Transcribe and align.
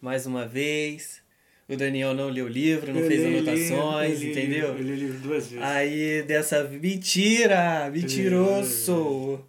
mais 0.00 0.26
uma 0.26 0.46
vez. 0.46 1.22
O 1.68 1.76
Daniel 1.76 2.12
não 2.12 2.28
leu 2.28 2.46
o 2.46 2.48
livro, 2.48 2.92
não 2.92 3.00
Eu 3.00 3.08
fez 3.08 3.20
li, 3.20 3.26
anotações, 3.38 4.20
li, 4.20 4.28
eu 4.28 4.32
li, 4.34 4.40
entendeu? 4.40 4.68
Eu 4.68 4.82
li 4.82 4.92
o 4.92 4.96
livro 4.96 5.18
duas 5.20 5.46
vezes. 5.46 5.64
Aí 5.64 6.22
dessa 6.22 6.64
mentira, 6.64 7.88
mentiroso. 7.90 9.42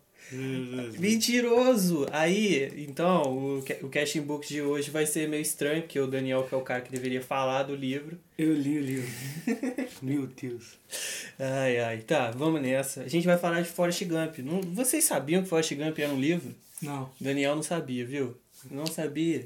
Mentiroso! 0.98 2.08
Aí, 2.12 2.72
então, 2.88 3.24
o, 3.24 3.60
o 3.84 3.90
Casting 3.90 4.22
Book 4.22 4.48
de 4.48 4.62
hoje 4.62 4.90
vai 4.90 5.06
ser 5.06 5.28
meio 5.28 5.42
estranho, 5.42 5.82
porque 5.82 6.00
o 6.00 6.08
Daniel, 6.08 6.44
que 6.44 6.56
é 6.56 6.58
o 6.58 6.62
cara 6.62 6.82
que 6.82 6.92
deveria 6.92 7.22
falar 7.22 7.64
do 7.64 7.76
livro. 7.76 8.18
Eu 8.38 8.54
li 8.54 8.78
o 8.78 8.82
livro. 8.82 9.12
Meu 10.02 10.28
Deus. 10.28 10.78
Ai, 11.38 11.80
ai, 11.80 11.98
tá, 12.00 12.32
vamos 12.32 12.62
nessa. 12.62 13.02
A 13.02 13.08
gente 13.08 13.26
vai 13.26 13.38
falar 13.38 13.62
de 13.62 13.70
Forrest 13.70 14.04
Gump. 14.06 14.40
Não, 14.40 14.62
vocês 14.62 15.04
sabiam 15.04 15.44
que 15.44 15.50
Forrest 15.50 15.74
Gump 15.76 16.00
era 16.00 16.12
um 16.12 16.20
livro? 16.20 16.54
Não. 16.82 17.10
Daniel 17.20 17.56
não 17.56 17.64
sabia, 17.64 18.06
viu? 18.06 18.36
Não 18.72 18.86
sabia. 18.88 19.44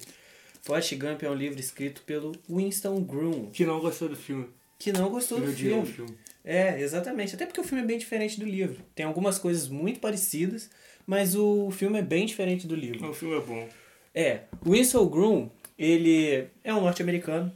Forrest 0.68 0.94
Gump 0.96 1.24
é 1.24 1.30
um 1.30 1.34
livro 1.34 1.60
escrito 1.60 2.02
pelo 2.04 2.34
Winston 2.50 3.02
Groom, 3.02 3.50
Que 3.52 3.66
não 3.66 3.80
gostou 3.80 4.10
do 4.10 4.16
filme. 4.18 4.48
que 4.78 4.92
não 4.92 5.10
gostou 5.10 5.38
Ele 5.38 5.48
do 5.48 5.54
filme. 5.54 5.86
filme. 5.86 6.18
É, 6.44 6.80
exatamente. 6.82 7.34
Até 7.36 7.46
porque 7.46 7.60
o 7.62 7.64
filme 7.64 7.84
é 7.84 7.86
bem 7.88 7.98
diferente 7.98 8.38
do 8.40 8.46
livro. 8.46 8.78
Tem 8.94 9.06
algumas 9.06 9.40
coisas 9.40 9.68
muito 9.70 10.00
parecidas, 10.02 10.70
mas 11.06 11.36
o 11.36 11.72
filme 11.72 11.98
é 12.00 12.02
bem 12.02 12.26
diferente 12.26 12.68
do 12.68 12.76
livro. 12.76 13.10
O 13.10 13.14
filme 13.14 13.38
é 13.38 13.42
bom. 13.42 13.68
É, 14.14 14.42
Winston 14.66 15.08
Groom, 15.08 15.50
ele 15.80 16.48
é 16.64 16.74
um 16.74 16.82
norte-americano 16.82 17.52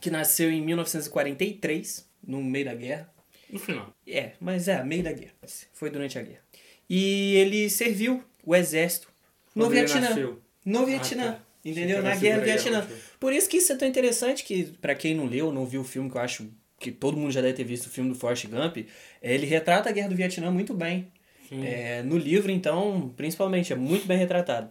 que 0.00 0.10
nasceu 0.10 0.50
em 0.50 0.60
1943, 0.62 2.08
no 2.26 2.42
meio 2.42 2.64
da 2.64 2.74
guerra. 2.74 3.12
No 3.50 3.58
final. 3.58 3.94
É, 4.06 4.32
mas 4.40 4.68
é, 4.68 4.82
meio 4.82 5.02
da 5.02 5.12
guerra. 5.12 5.32
Foi 5.72 5.90
durante 5.90 6.18
a 6.18 6.22
guerra. 6.22 6.40
E 6.88 7.36
ele 7.36 7.68
serviu 7.70 8.22
o 8.44 8.54
exército 8.56 9.08
no 9.54 9.64
Quando 9.66 9.72
Vietnã. 9.72 10.36
No 10.64 10.86
Vietnã. 10.86 11.32
tá. 11.32 11.40
Entendeu? 11.64 12.02
Na 12.02 12.14
guerra 12.14 12.40
do 12.40 12.44
Vietnã. 12.44 12.86
Por 13.18 13.32
isso 13.32 13.48
que 13.48 13.56
isso 13.56 13.72
é 13.72 13.76
tão 13.76 13.88
interessante 13.88 14.44
que, 14.44 14.64
pra 14.80 14.94
quem 14.94 15.14
não 15.14 15.26
leu, 15.26 15.52
não 15.52 15.64
viu 15.64 15.80
o 15.80 15.84
filme, 15.84 16.10
que 16.10 16.16
eu 16.16 16.20
acho 16.20 16.46
que 16.78 16.92
todo 16.92 17.16
mundo 17.16 17.32
já 17.32 17.40
deve 17.40 17.54
ter 17.54 17.64
visto 17.64 17.86
o 17.86 17.90
filme 17.90 18.10
do 18.10 18.16
Forrest 18.16 18.46
Gump, 18.46 18.78
é, 19.22 19.34
ele 19.34 19.46
retrata 19.46 19.88
a 19.88 19.92
guerra 19.92 20.08
do 20.08 20.16
Vietnã 20.16 20.50
muito 20.50 20.74
bem. 20.74 21.10
É, 21.50 22.02
no 22.02 22.18
livro, 22.18 22.50
então, 22.50 23.12
principalmente, 23.16 23.72
é 23.72 23.76
muito 23.76 24.06
bem 24.06 24.18
retratado. 24.18 24.70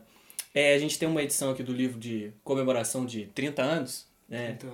É, 0.54 0.76
a 0.76 0.78
gente 0.78 1.00
tem 1.00 1.08
uma 1.08 1.24
edição 1.24 1.52
aqui 1.52 1.64
do 1.64 1.74
livro 1.74 2.00
de 2.00 2.32
comemoração 2.44 3.06
de 3.06 3.26
30 3.34 3.62
anos, 3.62 4.06
né? 4.28 4.58
Então, 4.58 4.72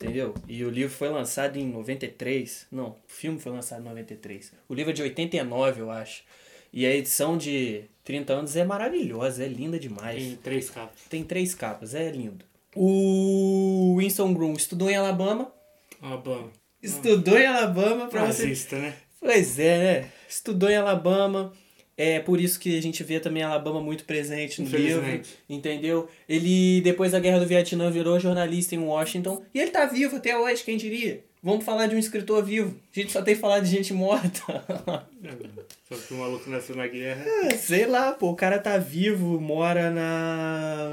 Entendeu? 0.00 0.34
E 0.48 0.64
o 0.64 0.70
livro 0.70 0.92
foi 0.92 1.10
lançado 1.10 1.58
em 1.58 1.66
93. 1.66 2.66
Não, 2.72 2.88
o 2.88 2.96
filme 3.06 3.38
foi 3.38 3.52
lançado 3.52 3.82
em 3.82 3.84
93. 3.84 4.52
O 4.66 4.74
livro 4.74 4.90
é 4.90 4.94
de 4.94 5.02
89, 5.02 5.82
eu 5.82 5.90
acho. 5.90 6.24
E 6.72 6.86
a 6.86 6.94
edição 6.94 7.36
de 7.36 7.84
30 8.04 8.32
anos 8.32 8.56
é 8.56 8.64
maravilhosa, 8.64 9.44
é 9.44 9.48
linda 9.48 9.78
demais. 9.78 10.22
tem 10.22 10.36
três 10.36 10.70
capas. 10.70 11.00
Tem 11.08 11.24
três 11.24 11.54
capas, 11.54 11.94
é 11.94 12.10
lindo. 12.10 12.44
O 12.74 13.96
Winston 13.98 14.32
Groom 14.32 14.52
estudou 14.52 14.88
em 14.88 14.96
Alabama. 14.96 15.52
Ah, 16.00 16.16
bom. 16.16 16.50
Estudou 16.82 17.36
em 17.36 17.46
Alabama 17.46 18.06
pra 18.06 18.26
você. 18.26 18.44
Nazista, 18.44 18.78
né? 18.78 18.94
Pois 19.20 19.58
é, 19.58 19.78
né? 19.78 20.08
Estudou 20.28 20.70
em 20.70 20.76
Alabama. 20.76 21.52
É 21.96 22.18
por 22.18 22.40
isso 22.40 22.58
que 22.58 22.78
a 22.78 22.80
gente 22.80 23.04
vê 23.04 23.20
também 23.20 23.42
Alabama 23.42 23.82
muito 23.82 24.04
presente 24.04 24.62
no 24.62 24.68
livro. 24.70 25.04
Entendeu? 25.48 26.08
Ele, 26.26 26.80
depois 26.80 27.12
da 27.12 27.20
Guerra 27.20 27.40
do 27.40 27.46
Vietnã, 27.46 27.90
virou 27.90 28.18
jornalista 28.18 28.74
em 28.74 28.78
Washington. 28.78 29.42
E 29.52 29.60
ele 29.60 29.70
tá 29.70 29.84
vivo 29.84 30.16
até 30.16 30.34
hoje, 30.34 30.64
quem 30.64 30.78
diria? 30.78 31.22
Vamos 31.42 31.64
falar 31.64 31.86
de 31.86 31.96
um 31.96 31.98
escritor 31.98 32.44
vivo. 32.44 32.78
A 32.94 33.00
gente 33.00 33.12
só 33.12 33.22
tem 33.22 33.34
que 33.34 33.40
falar 33.40 33.60
de 33.60 33.68
gente 33.68 33.92
morta. 33.92 34.30
É, 35.22 35.94
Só 35.94 36.00
que 36.00 36.14
o 36.14 36.16
maluco 36.16 36.48
nasceu 36.48 36.74
na 36.74 36.86
guerra. 36.86 37.24
Sei 37.58 37.84
lá, 37.84 38.12
pô, 38.12 38.30
o 38.30 38.36
cara 38.36 38.58
tá 38.58 38.78
vivo, 38.78 39.38
mora 39.40 39.90
na. 39.90 40.86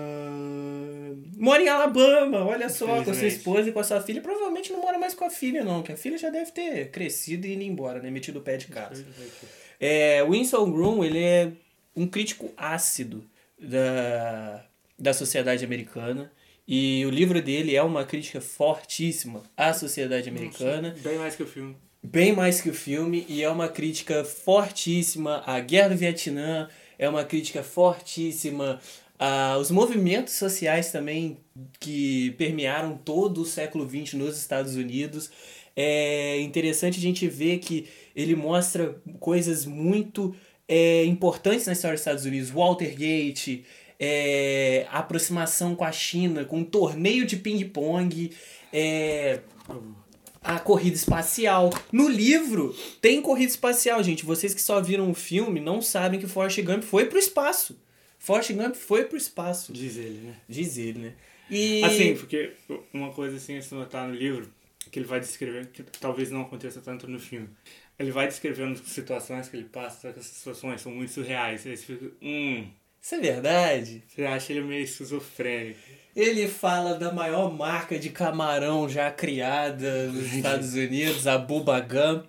Mora 1.38 1.62
em 1.62 1.70
Alabama, 1.70 2.44
olha 2.44 2.68
só, 2.68 3.04
com 3.04 3.12
a 3.12 3.14
sua 3.14 3.28
esposa 3.28 3.70
e 3.70 3.72
com 3.72 3.80
a 3.80 3.84
sua 3.84 4.02
filha. 4.02 4.22
Provavelmente 4.22 4.74
não 4.74 4.82
mora 4.82 4.98
mais 4.98 5.14
com 5.14 5.24
a 5.24 5.30
filha, 5.30 5.64
não, 5.64 5.82
que 5.84 5.92
a 5.94 5.98
filha 5.98 6.18
já 6.18 6.30
deve 6.30 6.52
ter 6.52 6.90
crescido 6.92 7.48
e 7.48 7.54
ido 7.54 7.64
embora, 7.64 8.02
né? 8.02 8.10
Metido 8.10 8.40
o 8.40 8.42
pé 8.42 8.58
de 8.58 8.68
casa. 8.68 9.06
É, 9.80 10.24
o 10.24 10.32
Winston 10.32 10.72
Groom, 10.72 11.04
ele 11.04 11.24
é 11.24 11.52
um 11.96 12.08
crítico 12.08 12.52
ácido 12.58 13.24
da, 13.58 14.66
da 15.00 15.14
sociedade 15.14 15.64
americana. 15.64 16.32
E 16.68 17.06
o 17.06 17.10
livro 17.10 17.42
dele 17.42 17.76
é 17.76 17.82
uma 17.82 18.04
crítica 18.04 18.42
fortíssima 18.42 19.42
à 19.56 19.74
sociedade 19.74 20.28
americana 20.30 20.94
Bem 21.02 21.18
mais 21.18 21.36
que 21.36 21.44
o 21.44 21.48
filme. 21.48 21.76
bem 22.04 22.34
mais 22.34 22.60
que 22.60 22.70
o 22.70 22.74
filme 22.74 23.26
e 23.30 23.42
é 23.42 23.50
uma 23.50 23.70
crítica 23.70 24.26
fortíssima 24.26 25.42
à 25.46 25.60
guerra 25.62 25.90
do 25.90 25.96
Vietnã, 25.96 26.68
é 27.00 27.08
uma 27.08 27.24
crítica 27.24 27.64
fortíssima 27.64 28.82
aos 29.18 29.72
movimentos 29.72 30.34
sociais 30.34 30.92
também 30.92 31.38
que 31.80 32.32
permearam 32.32 32.98
todo 32.98 33.42
o 33.42 33.46
século 33.46 33.88
XX 33.90 34.14
nos 34.14 34.38
Estados 34.38 34.76
Unidos. 34.76 35.32
É 35.76 36.40
interessante 36.42 36.98
a 36.98 37.02
gente 37.02 37.28
ver 37.28 37.60
que 37.60 37.88
ele 38.16 38.36
mostra 38.36 39.00
coisas 39.20 39.66
muito 39.66 40.36
é, 40.68 41.06
importantes 41.06 41.66
na 41.66 41.74
história 41.74 41.96
dos 41.96 42.02
Estados 42.02 42.26
Unidos. 42.26 42.50
Watergate, 42.50 43.64
é, 44.00 44.86
a 44.90 45.00
aproximação 45.00 45.76
com 45.76 45.84
a 45.84 45.92
China, 45.92 46.46
com 46.46 46.60
um 46.60 46.64
torneio 46.64 47.26
de 47.26 47.38
ping-pong, 47.38 48.32
é, 48.72 49.42
a 50.44 50.60
corrida 50.60 50.96
espacial. 50.96 51.70
No 51.92 52.08
livro 52.08 52.76
tem 53.02 53.22
corrida 53.22 53.52
espacial, 53.52 54.02
gente. 54.04 54.26
Vocês 54.26 54.54
que 54.54 54.62
só 54.62 54.82
viram 54.82 55.10
o 55.10 55.14
filme 55.14 55.60
não 55.60 55.82
sabem 55.82 56.20
que 56.20 56.26
o 56.26 56.30
Forrest 56.30 56.62
Gump 56.62 56.84
foi 56.84 57.06
pro 57.06 57.20
espaço. 57.20 57.80
Forrest 58.20 58.54
Gump 58.54 58.76
foi 58.76 59.06
pro 59.06 59.18
espaço. 59.18 59.74
Diz 59.74 59.98
ele, 59.98 60.20
né? 60.20 60.36
Diz 60.48 60.78
ele, 60.78 61.00
né? 61.00 61.14
E... 61.50 61.84
Assim, 61.84 62.16
porque 62.16 62.54
uma 62.94 63.12
coisa 63.12 63.38
assim, 63.38 63.60
se 63.62 63.74
notar 63.74 64.08
no 64.08 64.14
livro, 64.14 64.50
que 64.92 65.00
ele 65.00 65.06
vai 65.06 65.20
descrever, 65.20 65.68
que 65.68 65.84
talvez 66.00 66.32
não 66.32 66.42
aconteça 66.42 66.82
tanto 66.82 67.08
no 67.08 67.20
filme. 67.20 67.50
Ele 67.98 68.12
vai 68.12 68.28
descrevendo 68.28 68.78
situações 68.86 69.50
que 69.50 69.58
ele 69.58 69.66
passa, 69.66 70.02
só 70.02 70.14
que 70.14 70.20
essas 70.20 70.32
situações 70.32 70.82
são 70.82 70.92
muito 70.92 71.12
surreais. 71.12 71.66
Aí 71.66 71.76
você 71.76 71.84
fica, 71.84 72.12
hum, 72.22 72.68
Isso 73.08 73.16
é 73.16 73.20
verdade. 73.22 74.04
você 74.06 74.26
acha 74.26 74.52
ele 74.52 74.64
meio 74.64 74.84
esquizofrênico. 74.84 75.80
Ele 76.14 76.46
fala 76.46 76.96
da 76.96 77.10
maior 77.10 77.50
marca 77.54 77.98
de 77.98 78.10
camarão 78.10 78.90
já 78.90 79.10
criada 79.10 80.08
nos 80.08 80.34
Estados 80.34 80.74
Unidos, 80.74 81.26
a 81.26 81.38
Bubba 81.38 81.80
Gump, 81.80 82.28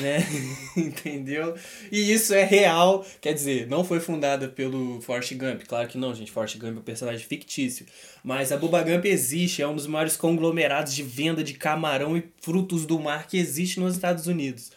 né? 0.00 0.18
Entendeu? 0.76 1.54
E 1.92 2.12
isso 2.12 2.34
é 2.34 2.42
real, 2.42 3.06
quer 3.20 3.34
dizer, 3.34 3.68
não 3.68 3.84
foi 3.84 4.00
fundada 4.00 4.48
pelo 4.48 5.00
Forrest 5.00 5.32
Gump, 5.34 5.62
claro 5.68 5.86
que 5.86 5.96
não, 5.96 6.12
gente, 6.12 6.32
Forrest 6.32 6.58
Gump 6.58 6.78
é 6.78 6.80
um 6.80 6.82
personagem 6.82 7.24
fictício, 7.24 7.86
mas 8.24 8.50
a 8.50 8.56
Bubba 8.56 8.82
Gump 8.82 9.04
existe, 9.04 9.62
é 9.62 9.68
um 9.68 9.76
dos 9.76 9.86
maiores 9.86 10.16
conglomerados 10.16 10.92
de 10.92 11.04
venda 11.04 11.44
de 11.44 11.54
camarão 11.54 12.16
e 12.16 12.24
frutos 12.40 12.84
do 12.84 12.98
mar 12.98 13.28
que 13.28 13.38
existe 13.38 13.78
nos 13.78 13.94
Estados 13.94 14.26
Unidos. 14.26 14.72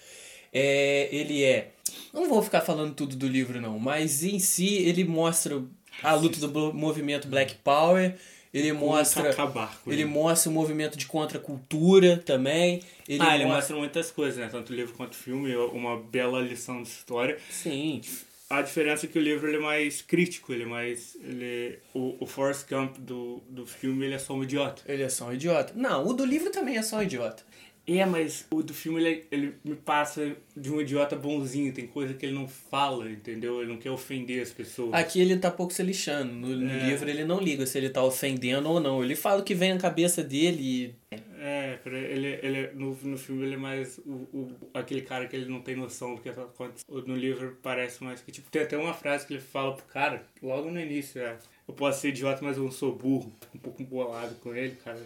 É, 0.54 1.10
ele 1.12 1.44
é. 1.44 1.72
Não 2.14 2.30
vou 2.30 2.42
ficar 2.44 2.62
falando 2.62 2.94
tudo 2.94 3.16
do 3.16 3.28
livro, 3.28 3.60
não, 3.60 3.80
mas 3.80 4.24
em 4.24 4.38
si 4.38 4.76
ele 4.76 5.04
mostra 5.04 5.62
a 6.02 6.14
luta 6.14 6.40
do 6.48 6.74
movimento 6.74 7.28
Black 7.28 7.56
Power. 7.56 8.16
Ele 8.54 8.72
mostra. 8.72 9.32
acabar 9.32 9.82
com 9.84 9.92
Ele 9.92 10.04
ele. 10.04 10.10
mostra 10.12 10.52
o 10.52 10.54
movimento 10.54 10.96
de 10.96 11.08
contracultura 11.08 12.18
também. 12.18 12.82
Ele 13.10 13.20
ah, 13.20 13.34
ele 13.34 13.46
mostra. 13.46 13.56
mostra 13.56 13.76
muitas 13.78 14.12
coisas, 14.12 14.38
né? 14.38 14.48
Tanto 14.48 14.72
o 14.72 14.76
livro 14.76 14.94
quanto 14.94 15.14
o 15.14 15.16
filme, 15.16 15.56
uma 15.56 16.00
bela 16.00 16.40
lição 16.40 16.84
de 16.84 16.90
história. 16.90 17.40
Sim. 17.50 18.00
A 18.48 18.62
diferença 18.62 19.08
é 19.08 19.10
que 19.10 19.18
o 19.18 19.22
livro 19.22 19.48
ele 19.48 19.58
é 19.58 19.60
mais 19.60 20.04
crítico, 20.04 20.54
ele 20.54 20.62
é 20.62 20.66
mais. 20.68 21.16
Ele, 21.16 21.80
o, 21.96 22.16
o 22.20 22.28
Forrest 22.28 22.70
Gump 22.70 22.98
do, 23.00 23.42
do 23.50 23.66
filme 23.66 24.06
ele 24.06 24.14
é 24.14 24.20
só 24.20 24.36
um 24.36 24.44
idiota. 24.44 24.84
Ele 24.86 25.02
é 25.02 25.10
só 25.10 25.26
um 25.30 25.34
idiota. 25.34 25.74
Não, 25.76 26.06
o 26.06 26.14
do 26.14 26.24
livro 26.24 26.52
também 26.52 26.78
é 26.78 26.84
só 26.84 26.98
um 26.98 27.02
idiota. 27.02 27.44
É, 27.86 28.06
mas 28.06 28.46
o 28.50 28.64
do 28.64 28.74
filme 28.74 29.02
ele, 29.04 29.26
ele 29.30 29.56
me 29.64 29.76
passa 29.76 30.36
de 30.56 30.72
um 30.72 30.80
idiota 30.80 31.18
bonzinho, 31.18 31.74
tem 31.74 31.86
coisa 31.86 32.14
que 32.14 32.26
ele 32.26 32.34
não 32.36 32.48
fala, 32.48 33.12
entendeu? 33.12 33.62
Ele 33.62 33.70
não 33.72 33.78
quer 33.78 33.92
ofender 33.92 34.42
as 34.42 34.52
pessoas. 34.52 34.94
Aqui 34.94 35.20
ele 35.20 35.36
tá 35.38 35.52
pouco 35.52 35.74
se 35.74 35.84
lixando. 35.84 36.32
No, 36.34 36.48
no 36.56 36.72
É. 36.72 36.88
livro 36.90 37.10
ele 37.10 37.26
não 37.26 37.42
liga 37.42 37.66
se 37.66 37.78
ele 37.78 37.90
tá 37.90 38.02
ofendendo 38.02 38.70
ou 38.70 38.80
não. 38.80 39.04
Ele 39.04 39.16
fala 39.16 39.42
o 39.42 39.44
que 39.44 39.54
vem 39.54 39.74
na 39.74 39.80
cabeça 39.80 40.24
dele 40.24 40.96
e. 41.12 41.16
É, 41.46 41.78
ele, 41.86 42.40
ele 42.42 42.68
no, 42.74 42.98
no 43.04 43.18
filme 43.18 43.44
ele 43.46 43.56
é 43.56 43.58
mais 43.58 43.98
o, 44.06 44.12
o, 44.34 44.52
aquele 44.74 45.02
cara 45.02 45.28
que 45.28 45.36
ele 45.36 45.50
não 45.52 45.60
tem 45.60 45.76
noção 45.76 46.16
do 46.16 46.22
que 46.22 46.32
tá 46.32 46.44
acontecendo. 46.44 47.06
No 47.06 47.18
livro 47.18 47.58
parece 47.62 48.02
mais 48.02 48.22
que, 48.22 48.32
tipo, 48.32 48.50
tem 48.50 48.62
até 48.62 48.78
uma 48.78 48.94
frase 48.94 49.28
que 49.28 49.34
ele 49.34 49.42
fala 49.42 49.76
pro 49.76 49.86
cara, 49.88 50.24
logo 50.42 50.72
no 50.72 50.80
início, 50.80 51.22
é. 51.22 51.38
Eu 51.68 51.74
posso 51.74 52.02
ser 52.02 52.10
idiota, 52.10 52.44
mas 52.44 52.58
eu 52.58 52.64
não 52.64 52.72
sou 52.72 52.94
burro. 52.94 53.32
Um 53.56 53.58
pouco 53.58 53.84
bolado 53.84 54.36
com 54.36 54.54
ele, 54.54 54.76
cara. 54.84 55.00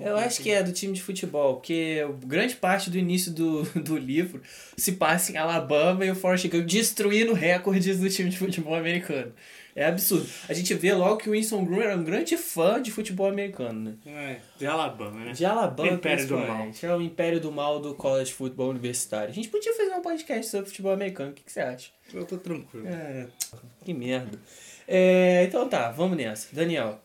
Eu 0.00 0.16
acho 0.16 0.40
que 0.40 0.50
é 0.50 0.62
do 0.62 0.72
time 0.72 0.92
de 0.92 1.02
futebol, 1.02 1.56
porque 1.56 2.06
grande 2.24 2.54
parte 2.54 2.88
do 2.88 2.96
início 2.96 3.32
do, 3.32 3.62
do 3.80 3.96
livro 3.96 4.40
se 4.76 4.92
passa 4.92 5.32
em 5.32 5.36
Alabama 5.36 6.04
e 6.04 6.10
o 6.10 6.14
Forrest 6.14 6.46
Gump 6.48 6.66
destruindo 6.66 7.32
recordes 7.32 7.98
do 7.98 8.08
time 8.08 8.30
de 8.30 8.38
futebol 8.38 8.74
americano. 8.74 9.32
É 9.76 9.86
absurdo. 9.86 10.28
A 10.48 10.52
gente 10.52 10.72
vê 10.74 10.94
logo 10.94 11.16
que 11.16 11.28
o 11.28 11.32
Winston 11.32 11.64
Groom 11.64 11.80
era 11.80 11.96
um 11.96 12.04
grande 12.04 12.36
fã 12.36 12.80
de 12.80 12.92
futebol 12.92 13.26
americano, 13.26 13.80
né? 13.80 13.96
É, 14.06 14.40
de 14.56 14.66
Alabama, 14.66 15.24
né? 15.24 15.32
De 15.32 15.44
Alabama, 15.44 15.90
Império 15.90 16.28
do 16.28 16.36
principalmente. 16.36 16.86
É 16.86 16.94
o 16.94 17.02
império 17.02 17.40
do 17.40 17.50
mal 17.50 17.80
do 17.80 17.92
college 17.94 18.32
futebol 18.32 18.70
universitário. 18.70 19.30
A 19.30 19.34
gente 19.34 19.48
podia 19.48 19.74
fazer 19.74 19.90
um 19.90 20.00
podcast 20.00 20.48
sobre 20.48 20.68
futebol 20.68 20.92
americano. 20.92 21.32
O 21.32 21.34
que, 21.34 21.42
que 21.42 21.50
você 21.50 21.60
acha? 21.60 21.90
Eu 22.12 22.24
tô 22.24 22.38
tranquilo. 22.38 22.86
É, 22.86 23.26
que 23.84 23.92
merda. 23.92 24.38
É, 24.86 25.44
então 25.44 25.68
tá, 25.68 25.90
vamos 25.90 26.16
nessa. 26.16 26.54
Daniel, 26.54 27.00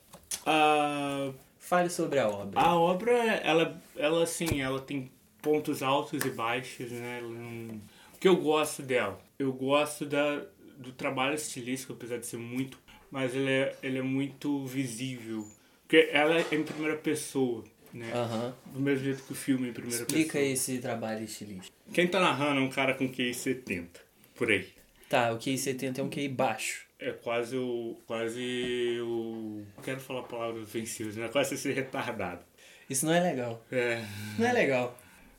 Ah, 0.46 1.32
Fale 1.60 1.90
sobre 1.90 2.18
a 2.20 2.28
obra. 2.28 2.60
a 2.60 2.74
obra, 2.76 3.12
ela, 3.14 3.80
ela 3.96 4.24
assim, 4.24 4.60
ela 4.62 4.80
tem 4.82 5.12
pontos 5.42 5.84
altos 5.84 6.26
e 6.26 6.30
baixos, 6.32 6.90
né? 6.92 7.20
Não- 7.22 7.76
O 8.14 8.18
que 8.20 8.28
eu 8.28 8.36
gosto 8.38 8.82
dela? 8.82 9.20
Eu 9.38 9.54
gosto 9.54 10.06
da, 10.06 10.42
do 10.78 10.92
trabalho 10.92 11.36
estilístico, 11.36 11.94
apesar 11.94 12.18
de 12.18 12.26
ser 12.26 12.38
muito, 12.38 12.78
mas 13.12 13.34
ele 13.36 13.50
é, 13.52 13.76
ele 13.84 14.00
é 14.00 14.02
muito 14.02 14.66
visível. 14.66 15.48
Porque 15.84 16.10
ela 16.12 16.38
é 16.40 16.46
em 16.52 16.64
primeira 16.64 16.98
pessoa, 16.98 17.64
né? 17.94 18.12
Aham. 18.14 18.54
Do 18.74 18.80
mesmo 18.80 19.06
jeito 19.06 19.24
que 19.24 19.32
o 19.32 19.36
filme 19.36 19.68
é 19.68 19.70
em 19.70 19.74
primeira 19.74 20.02
Explica 20.04 20.34
pessoa. 20.34 20.52
esse 20.54 20.78
trabalho 20.80 21.24
estilístico. 21.24 21.76
Quem 21.94 22.08
tá 22.08 22.20
narrando 22.20 22.60
é 22.60 22.64
um 22.64 22.70
cara 22.70 22.94
com 22.96 23.08
QI 23.08 23.34
70, 23.34 24.00
por 24.36 24.50
aí. 24.52 24.68
Tá, 25.08 25.32
o 25.32 25.38
QI 25.40 25.58
70 25.58 26.02
é 26.02 26.04
um 26.04 26.10
QI 26.10 26.28
baixo. 26.28 26.89
É 27.00 27.12
quase 27.12 27.56
o. 27.56 27.98
quase 28.06 28.98
o. 29.02 29.64
Não 29.78 29.84
quero 29.84 30.00
falar 30.00 30.24
palavras 30.24 30.64
ofensivas, 30.64 31.16
né? 31.16 31.30
Quase 31.30 31.58
ser 31.58 31.74
retardado. 31.74 32.42
Isso 32.90 33.06
não 33.06 33.14
é 33.14 33.20
legal. 33.22 33.64
É. 33.72 34.02
Não 34.38 34.48
é 34.48 34.52
legal. 34.52 34.98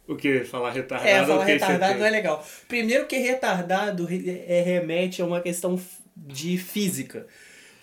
O 0.08 0.16
que? 0.16 0.40
Falar 0.44 0.70
retardado 0.72 1.08
É, 1.08 1.26
falar 1.26 1.44
retardado 1.44 1.82
70? 1.92 1.98
não 1.98 2.06
é 2.06 2.10
legal. 2.10 2.46
Primeiro 2.66 3.06
que 3.06 3.18
retardado 3.18 4.04
re- 4.06 4.44
é, 4.48 4.62
remete 4.62 5.20
a 5.20 5.26
uma 5.26 5.40
questão 5.40 5.78
de 6.16 6.56
física. 6.56 7.26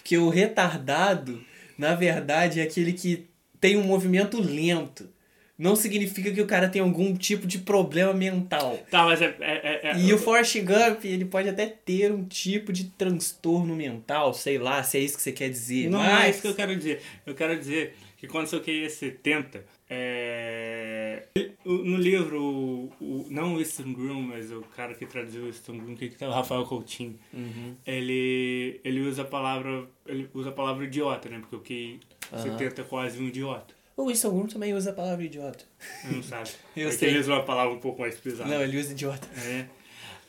Que 0.03 0.17
o 0.17 0.29
retardado, 0.29 1.43
na 1.77 1.93
verdade, 1.95 2.59
é 2.59 2.63
aquele 2.63 2.93
que 2.93 3.27
tem 3.61 3.77
um 3.77 3.83
movimento 3.83 4.41
lento. 4.41 5.09
Não 5.57 5.75
significa 5.75 6.31
que 6.31 6.39
o 6.41 6.45
cara 6.45 6.69
tem 6.69 6.81
algum 6.81 7.15
tipo 7.15 7.47
de 7.47 7.57
problema 7.57 8.13
mental. 8.13 8.77
Tá, 8.91 9.05
mas 9.05 9.21
é. 9.21 9.35
é, 9.39 9.81
é- 9.85 9.89
é- 9.91 9.99
E 9.99 10.13
o 10.13 10.17
Forrest 10.19 10.55
Gump, 10.61 11.03
ele 11.03 11.25
pode 11.25 11.49
até 11.49 11.65
ter 11.65 12.11
um 12.11 12.23
tipo 12.25 12.71
de 12.71 12.85
transtorno 12.91 13.75
mental, 13.75 14.33
sei 14.35 14.59
lá, 14.59 14.83
se 14.83 14.97
é 14.97 15.01
isso 15.01 15.17
que 15.17 15.23
você 15.23 15.31
quer 15.31 15.49
dizer. 15.49 15.89
Não 15.89 16.03
é 16.03 16.11
mas... 16.13 16.35
isso 16.35 16.41
que 16.43 16.47
eu 16.49 16.53
quero 16.55 16.75
dizer. 16.75 17.01
Eu 17.25 17.33
quero 17.33 17.57
dizer 17.57 17.95
que 18.17 18.27
quando 18.27 18.45
seu 18.47 18.61
QI 18.61 18.85
é 18.85 18.89
70, 18.89 19.63
é... 19.89 21.23
no 21.65 21.97
livro, 21.97 22.41
o, 22.41 22.93
o- 22.99 23.27
não 23.29 23.53
o 23.55 23.57
Winston 23.57 23.93
Groom, 23.93 24.21
mas 24.21 24.51
o 24.51 24.61
cara 24.75 24.93
que 24.93 25.05
traduziu 25.05 25.43
o 25.43 25.45
Winston 25.45 25.77
Groom, 25.77 25.95
que 25.95 26.11
é 26.19 26.27
o 26.27 26.31
Rafael 26.31 26.65
Coutinho, 26.65 27.17
Uhum. 27.33 27.75
ele, 27.85 28.79
ele 28.83 29.01
usa 29.01 29.23
a 29.23 29.25
palavra. 29.25 29.85
Ele 30.05 30.29
usa 30.33 30.49
a 30.49 30.53
palavra 30.53 30.85
idiota, 30.85 31.29
né? 31.29 31.39
Porque 31.39 31.55
o 31.55 31.59
QI 31.59 31.99
Aham. 32.31 32.43
70 32.43 32.81
é 32.81 32.83
quase 32.83 33.19
um 33.21 33.27
idiota. 33.27 33.75
O 33.97 34.05
Winston 34.07 34.29
Groom 34.29 34.45
também 34.47 34.75
usa 34.75 34.91
a 34.91 34.93
palavra 34.93 35.25
idiota. 35.25 35.65
Não 36.03 36.21
sabe? 36.21 36.51
Eu 36.77 36.89
é 36.89 36.91
sei. 36.91 37.09
ele 37.09 37.19
usa 37.19 37.33
uma 37.33 37.43
palavra 37.43 37.73
um 37.73 37.79
pouco 37.79 38.01
mais 38.01 38.15
pesada. 38.19 38.47
Não, 38.47 38.61
ele 38.61 38.77
usa 38.77 38.91
idiota. 38.91 39.27
É. 39.43 39.65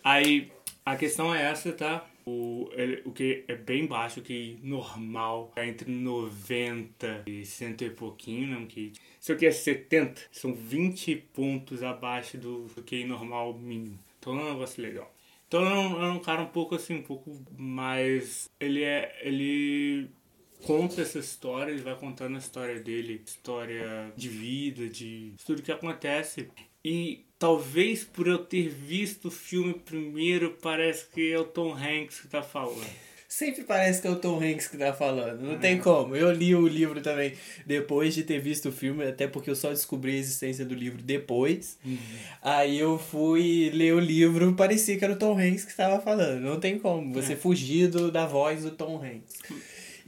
Aí, 0.02 0.50
a 0.86 0.96
questão 0.96 1.34
é 1.34 1.42
essa, 1.42 1.70
tá? 1.72 2.08
O, 2.24 2.70
ele- 2.72 3.02
o 3.04 3.12
que 3.12 3.44
é 3.46 3.54
bem 3.54 3.86
baixo, 3.86 4.20
o 4.20 4.22
que 4.22 4.58
normal 4.62 5.52
é 5.54 5.66
entre 5.66 5.90
90 5.90 7.24
e 7.26 7.44
100 7.44 7.76
e 7.82 7.90
pouquinho, 7.90 8.58
né? 8.58 8.66
Que, 8.66 8.92
se 9.20 9.32
o 9.32 9.36
que 9.36 9.44
é 9.46 9.50
70, 9.50 10.22
são 10.32 10.54
20 10.54 11.16
pontos 11.34 11.82
abaixo 11.82 12.38
do, 12.38 12.64
do 12.68 12.82
que 12.82 13.04
normal 13.04 13.52
mínimo. 13.52 13.98
Então 14.18 14.38
é 14.38 14.42
um 14.44 14.52
negócio 14.52 14.82
legal. 14.82 15.14
Então 15.46 15.64
é 15.64 15.74
um, 15.78 16.02
é 16.04 16.10
um 16.10 16.18
cara 16.18 16.42
um 16.42 16.46
pouco 16.48 16.74
assim, 16.74 16.96
um 16.96 17.02
pouco 17.02 17.34
mais. 17.56 18.48
Ele 18.60 18.82
é. 18.82 19.18
Ele 19.22 20.10
conta 20.64 21.02
essa 21.02 21.18
história, 21.18 21.70
ele 21.72 21.82
vai 21.82 21.94
contando 21.96 22.36
a 22.36 22.38
história 22.38 22.78
dele, 22.80 23.22
história 23.26 24.12
de 24.16 24.28
vida, 24.28 24.88
de 24.88 25.32
tudo 25.46 25.62
que 25.62 25.72
acontece. 25.72 26.48
E 26.84 27.24
talvez 27.38 28.04
por 28.04 28.26
eu 28.26 28.38
ter 28.38 28.68
visto 28.68 29.28
o 29.28 29.30
filme 29.30 29.74
primeiro, 29.74 30.56
parece 30.62 31.06
que 31.12 31.32
é 31.32 31.38
o 31.38 31.44
Tom 31.44 31.72
Hanks 31.74 32.20
que 32.20 32.28
tá 32.28 32.42
falando. 32.42 32.86
Sempre 33.30 33.62
parece 33.64 34.00
que 34.00 34.08
é 34.08 34.10
o 34.10 34.16
Tom 34.16 34.40
Hanks 34.42 34.68
que 34.68 34.78
tá 34.78 34.90
falando. 34.94 35.42
Não 35.42 35.58
tem 35.58 35.76
como. 35.78 36.16
Eu 36.16 36.32
li 36.32 36.54
o 36.54 36.66
livro 36.66 37.02
também 37.02 37.34
depois 37.66 38.14
de 38.14 38.22
ter 38.22 38.40
visto 38.40 38.70
o 38.70 38.72
filme, 38.72 39.04
até 39.04 39.26
porque 39.28 39.50
eu 39.50 39.54
só 39.54 39.68
descobri 39.68 40.12
a 40.12 40.18
existência 40.18 40.64
do 40.64 40.74
livro 40.74 41.02
depois. 41.02 41.78
Aí 42.40 42.78
eu 42.78 42.98
fui 42.98 43.70
ler 43.74 43.92
o 43.94 44.00
livro, 44.00 44.54
parecia 44.54 44.96
que 44.96 45.04
era 45.04 45.12
o 45.12 45.18
Tom 45.18 45.38
Hanks 45.38 45.64
que 45.66 45.70
estava 45.70 46.00
falando. 46.00 46.40
Não 46.40 46.58
tem 46.58 46.78
como 46.78 47.12
você 47.12 47.36
fugir 47.36 47.88
do- 47.88 48.10
da 48.10 48.24
voz 48.26 48.62
do 48.62 48.70
Tom 48.70 48.96
Hanks. 49.04 49.34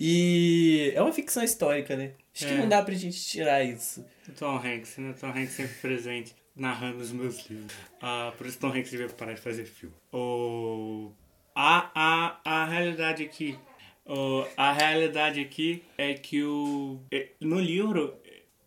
E 0.02 0.92
é 0.94 1.02
uma 1.02 1.12
ficção 1.12 1.42
histórica, 1.44 1.94
né? 1.94 2.12
Acho 2.34 2.46
que 2.46 2.52
É. 2.54 2.56
não 2.56 2.68
dá 2.68 2.82
pra 2.82 2.94
gente 2.94 3.20
tirar 3.22 3.62
isso. 3.62 4.02
O 4.26 4.32
Tom 4.32 4.56
Hanks, 4.56 4.96
né? 4.96 5.10
O 5.10 5.14
Tom 5.14 5.26
Hanks 5.28 5.50
sempre 5.52 5.74
presente, 5.74 6.34
narrando 6.56 6.98
os 7.02 7.12
meus 7.12 7.46
livros. 7.50 7.70
Ah, 8.00 8.32
por 8.38 8.46
isso 8.46 8.58
Tom 8.58 8.68
Hanks 8.68 8.90
devia 8.90 9.08
parar 9.10 9.34
de 9.34 9.40
fazer 9.42 9.66
filme. 9.66 9.94
O... 10.10 11.12
A, 11.54 11.90
a, 11.94 12.40
a 12.62 12.64
realidade 12.64 13.22
aqui... 13.24 13.58
o- 14.06 14.46
a 14.56 14.72
realidade 14.72 15.38
aqui 15.40 15.82
é 15.98 16.14
que 16.14 16.42
o... 16.42 16.98
é- 17.12 17.28
no 17.38 17.60
livro, 17.60 18.16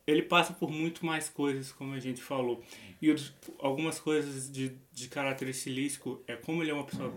ele 0.05 0.21
passa 0.21 0.53
por 0.53 0.69
muito 0.69 1.03
mais 1.03 1.29
coisas, 1.29 1.71
como 1.71 1.93
a 1.95 1.99
gente 1.99 2.21
falou. 2.21 2.61
E 3.01 3.13
algumas 3.57 3.99
coisas 3.99 4.51
de, 4.51 4.73
de 4.91 5.07
caráter 5.07 5.47
estilístico 5.47 6.21
é 6.27 6.35
como 6.35 6.61
ele 6.61 6.69
é 6.69 6.73
uma 6.75 6.83
pessoa... 6.85 7.11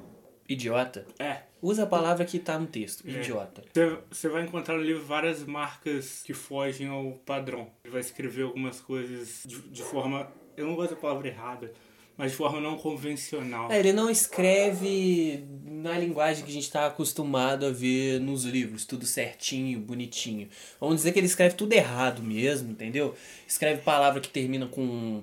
Idiota. 0.48 1.06
É, 1.18 1.42
Usa 1.62 1.82
a 1.82 1.86
palavra 1.86 2.24
que 2.24 2.38
tá 2.38 2.58
no 2.58 2.66
texto. 2.66 3.02
É. 3.08 3.12
Idiota. 3.12 3.64
Você- 4.10 4.28
vai 4.28 4.44
encontrar 4.44 4.76
no 4.76 4.82
livro 4.82 5.02
várias 5.04 5.42
marcas 5.44 6.22
que 6.24 6.32
fogem 6.34 6.86
ao 6.86 7.12
padrão. 7.24 7.70
Ele 7.84 7.92
vai 7.92 8.00
escrever 8.00 8.42
algumas 8.44 8.80
coisas 8.80 9.42
de, 9.44 9.60
de 9.62 9.82
forma. 9.82 10.30
Eu 10.56 10.66
não 10.66 10.76
gosto 10.76 10.94
da 10.94 11.00
palavra 11.00 11.26
errada, 11.28 11.72
mas 12.16 12.30
de 12.30 12.36
forma 12.36 12.60
não 12.60 12.76
convencional. 12.76 13.72
É, 13.72 13.78
ele 13.80 13.92
não 13.92 14.08
escreve 14.08 15.44
na 15.64 15.98
linguagem 15.98 16.44
que 16.44 16.50
a 16.50 16.54
gente 16.54 16.64
está 16.64 16.86
acostumado 16.86 17.66
a 17.66 17.70
ver 17.70 18.20
nos 18.20 18.44
livros, 18.44 18.84
tudo 18.84 19.04
certinho, 19.06 19.80
bonitinho. 19.80 20.48
Vamos 20.78 20.96
dizer 20.96 21.12
que 21.12 21.18
ele 21.18 21.26
escreve 21.26 21.54
tudo 21.56 21.72
errado 21.72 22.22
mesmo, 22.22 22.70
entendeu? 22.70 23.14
Escreve 23.46 23.82
palavra 23.82 24.20
que 24.20 24.28
termina 24.28 24.66
com, 24.66 25.22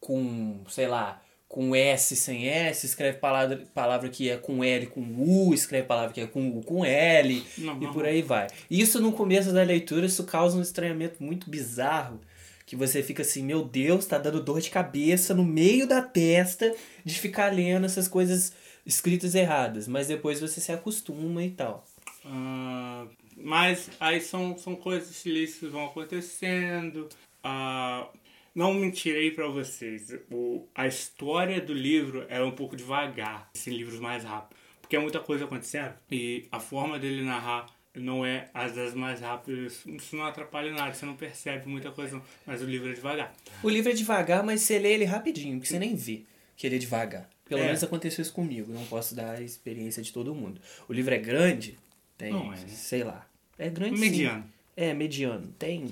com 0.00 0.60
sei 0.68 0.86
lá, 0.88 1.22
com 1.48 1.74
S 1.74 2.16
sem 2.16 2.48
S, 2.48 2.86
escreve 2.86 3.18
palavra, 3.18 3.64
palavra 3.72 4.08
que 4.08 4.28
é 4.28 4.36
com 4.36 4.64
L 4.64 4.86
com 4.86 5.00
U, 5.00 5.54
escreve 5.54 5.86
palavra 5.86 6.12
que 6.12 6.20
é 6.20 6.26
com 6.26 6.48
U 6.50 6.62
com 6.62 6.84
L, 6.84 7.46
Não, 7.58 7.76
e 7.76 7.84
não, 7.84 7.92
por 7.92 8.04
aí 8.04 8.20
vai. 8.20 8.48
Isso 8.70 9.00
no 9.00 9.12
começo 9.12 9.52
da 9.52 9.62
leitura, 9.62 10.06
isso 10.06 10.24
causa 10.24 10.58
um 10.58 10.62
estranhamento 10.62 11.22
muito 11.22 11.48
bizarro, 11.48 12.20
que 12.66 12.74
você 12.74 13.02
fica 13.02 13.22
assim, 13.22 13.44
meu 13.44 13.62
Deus, 13.62 14.06
tá 14.06 14.18
dando 14.18 14.42
dor 14.42 14.60
de 14.60 14.70
cabeça 14.70 15.32
no 15.34 15.44
meio 15.44 15.86
da 15.86 16.02
testa 16.02 16.74
de 17.04 17.18
ficar 17.18 17.52
lendo 17.52 17.86
essas 17.86 18.08
coisas 18.08 18.52
escritas 18.84 19.34
erradas, 19.34 19.86
mas 19.86 20.08
depois 20.08 20.40
você 20.40 20.60
se 20.60 20.72
acostuma 20.72 21.44
e 21.44 21.50
tal. 21.50 21.86
Ah, 22.24 23.06
mas 23.36 23.88
aí 24.00 24.20
são, 24.20 24.58
são 24.58 24.74
coisas 24.74 25.22
que 25.22 25.66
vão 25.68 25.86
acontecendo. 25.86 27.08
Ah, 27.42 28.08
não 28.56 28.74
mentirei 28.74 29.30
pra 29.30 29.46
vocês. 29.46 30.12
O, 30.30 30.66
a 30.74 30.86
história 30.86 31.60
do 31.60 31.72
livro 31.74 32.24
é 32.28 32.42
um 32.42 32.50
pouco 32.50 32.74
devagar. 32.74 33.50
Assim, 33.54 33.70
livros 33.70 34.00
mais 34.00 34.24
rápidos. 34.24 34.56
Porque 34.80 34.96
é 34.96 34.98
muita 34.98 35.20
coisa 35.20 35.44
acontecendo. 35.44 35.92
E 36.10 36.46
a 36.50 36.58
forma 36.58 36.98
dele 36.98 37.22
narrar 37.22 37.66
não 37.94 38.24
é 38.24 38.48
as 38.54 38.74
das 38.74 38.94
mais 38.94 39.20
rápidas. 39.20 39.84
Isso 39.86 40.16
não 40.16 40.24
atrapalha 40.24 40.72
nada. 40.72 40.92
Você 40.94 41.04
não 41.04 41.14
percebe 41.16 41.68
muita 41.68 41.90
coisa. 41.90 42.20
Mas 42.46 42.62
o 42.62 42.64
livro 42.64 42.90
é 42.90 42.94
devagar. 42.94 43.34
O 43.62 43.68
livro 43.68 43.90
é 43.92 43.94
devagar, 43.94 44.42
mas 44.42 44.62
você 44.62 44.78
lê 44.78 44.94
ele 44.94 45.04
rapidinho, 45.04 45.60
que 45.60 45.68
você 45.68 45.78
nem 45.78 45.94
vê 45.94 46.22
que 46.56 46.66
ele 46.66 46.76
é 46.76 46.78
devagar. 46.78 47.28
Pelo 47.48 47.60
É. 47.60 47.66
menos 47.66 47.84
aconteceu 47.84 48.22
isso 48.22 48.32
comigo, 48.32 48.72
não 48.72 48.84
posso 48.86 49.14
dar 49.14 49.32
a 49.36 49.40
experiência 49.42 50.02
de 50.02 50.12
todo 50.12 50.34
mundo. 50.34 50.60
O 50.88 50.92
livro 50.92 51.14
é 51.14 51.18
grande, 51.18 51.78
tem, 52.18 52.32
Não 52.32 52.52
é, 52.52 52.56
né? 52.56 52.66
sei 52.68 53.04
lá. 53.04 53.28
É 53.58 53.68
grande 53.68 53.96
sim. 53.96 54.00
Mediano. 54.00 54.50
É, 54.76 54.92
mediano. 54.94 55.54
Tem. 55.58 55.88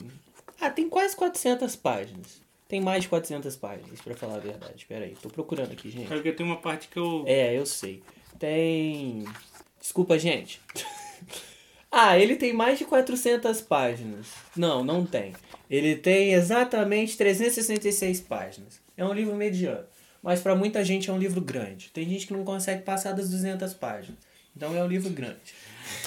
Ah, 0.60 0.70
tem 0.70 0.88
quase 0.88 1.14
400 1.14 1.76
páginas. 1.76 2.42
Tem 2.74 2.80
mais 2.80 3.04
de 3.04 3.08
400 3.08 3.54
páginas, 3.54 4.00
pra 4.00 4.16
falar 4.16 4.34
a 4.34 4.40
verdade. 4.40 4.74
Espera 4.74 5.04
aí, 5.04 5.16
tô 5.22 5.28
procurando 5.28 5.70
aqui, 5.70 5.92
gente. 5.92 6.08
Porque 6.08 6.32
tem 6.32 6.44
uma 6.44 6.56
parte 6.56 6.88
que 6.88 6.98
eu. 6.98 7.22
É, 7.24 7.56
eu 7.56 7.64
sei. 7.64 8.02
Tem. 8.36 9.24
Desculpa, 9.80 10.18
gente. 10.18 10.60
ah, 11.88 12.18
ele 12.18 12.34
tem 12.34 12.52
mais 12.52 12.76
de 12.76 12.84
400 12.84 13.60
páginas. 13.60 14.26
Não, 14.56 14.82
não 14.82 15.06
tem. 15.06 15.34
Ele 15.70 15.94
tem 15.94 16.32
exatamente 16.32 17.16
366 17.16 18.22
páginas. 18.22 18.80
É 18.96 19.04
um 19.04 19.12
livro 19.12 19.36
mediano. 19.36 19.86
Mas 20.20 20.40
pra 20.40 20.56
muita 20.56 20.84
gente 20.84 21.08
é 21.08 21.12
um 21.12 21.18
livro 21.18 21.40
grande. 21.40 21.90
Tem 21.90 22.08
gente 22.08 22.26
que 22.26 22.32
não 22.32 22.42
consegue 22.42 22.82
passar 22.82 23.12
das 23.12 23.30
200 23.30 23.72
páginas. 23.74 24.18
Então 24.56 24.76
é 24.76 24.82
um 24.82 24.88
livro 24.88 25.10
grande. 25.10 25.54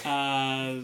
Ah, 0.03 0.77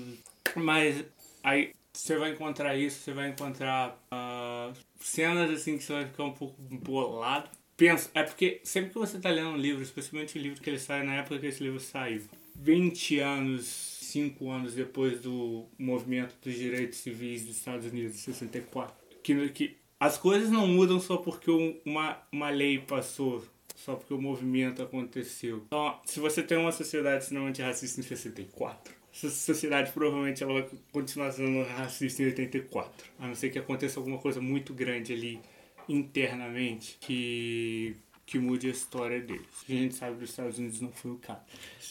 mas 0.55 1.03
aí 1.43 1.73
você 1.95 2.17
vai 2.17 2.31
encontrar 2.31 2.75
isso, 2.75 2.99
você 3.01 3.13
vai 3.13 3.29
encontrar 3.29 3.97
ah, 4.11 4.73
cenas 4.99 5.49
assim 5.51 5.77
que 5.77 5.83
você 5.83 5.93
vai 5.93 6.05
ficar 6.07 6.23
um 6.23 6.31
pouco 6.33 6.55
bolado. 6.61 7.49
Pensa, 7.77 8.09
é 8.13 8.23
porque 8.23 8.61
sempre 8.63 8.91
que 8.91 8.97
você 8.99 9.17
está 9.17 9.29
lendo 9.29 9.49
um 9.49 9.57
livro, 9.57 9.81
especialmente 9.81 10.37
o 10.37 10.41
livro 10.41 10.61
que 10.61 10.69
ele 10.69 10.79
sai 10.79 11.03
na 11.03 11.15
época 11.15 11.39
que 11.39 11.47
esse 11.47 11.63
livro 11.63 11.79
saiu, 11.79 12.21
20 12.55 13.19
anos, 13.19 13.65
5 13.65 14.49
anos 14.49 14.73
depois 14.75 15.21
do 15.21 15.65
movimento 15.77 16.35
dos 16.41 16.53
direitos 16.55 16.99
civis 16.99 17.45
dos 17.45 17.57
Estados 17.57 17.85
Unidos, 17.87 18.15
em 18.15 18.19
64, 18.33 18.95
que, 19.23 19.49
que 19.49 19.77
as 19.99 20.17
coisas 20.17 20.49
não 20.51 20.67
mudam 20.67 20.99
só 20.99 21.17
porque 21.17 21.49
um- 21.49 21.79
uma, 21.85 22.21
uma 22.31 22.49
lei 22.49 22.77
passou, 22.79 23.43
só 23.75 23.95
porque 23.95 24.13
o 24.13 24.21
movimento 24.21 24.81
aconteceu. 24.83 25.63
Então, 25.65 25.99
se 26.05 26.19
você 26.19 26.43
tem 26.43 26.57
uma 26.57 26.71
sociedade 26.71 27.23
extremamente 27.23 27.61
racista 27.61 27.99
em 27.99 28.03
64, 28.03 28.93
essa 29.13 29.29
sociedade 29.29 29.91
provavelmente 29.91 30.41
ela 30.41 30.53
vai 30.53 30.69
continuar 30.91 31.31
sendo 31.31 31.63
racista 31.63 32.23
em 32.23 32.25
84. 32.25 33.07
A 33.19 33.27
não 33.27 33.35
ser 33.35 33.51
que 33.51 33.59
aconteça 33.59 33.99
alguma 33.99 34.17
coisa 34.17 34.41
muito 34.41 34.73
grande 34.73 35.13
ali 35.13 35.39
internamente 35.87 36.97
que 36.99 37.95
que 38.25 38.39
mude 38.39 38.67
a 38.67 38.71
história 38.71 39.19
deles. 39.19 39.45
A 39.67 39.71
gente 39.71 39.95
sabe 39.95 40.13
que 40.13 40.21
dos 40.21 40.29
Estados 40.29 40.57
Unidos 40.57 40.79
não 40.79 40.91
foi 40.91 41.11
o 41.11 41.17
caso. 41.17 41.41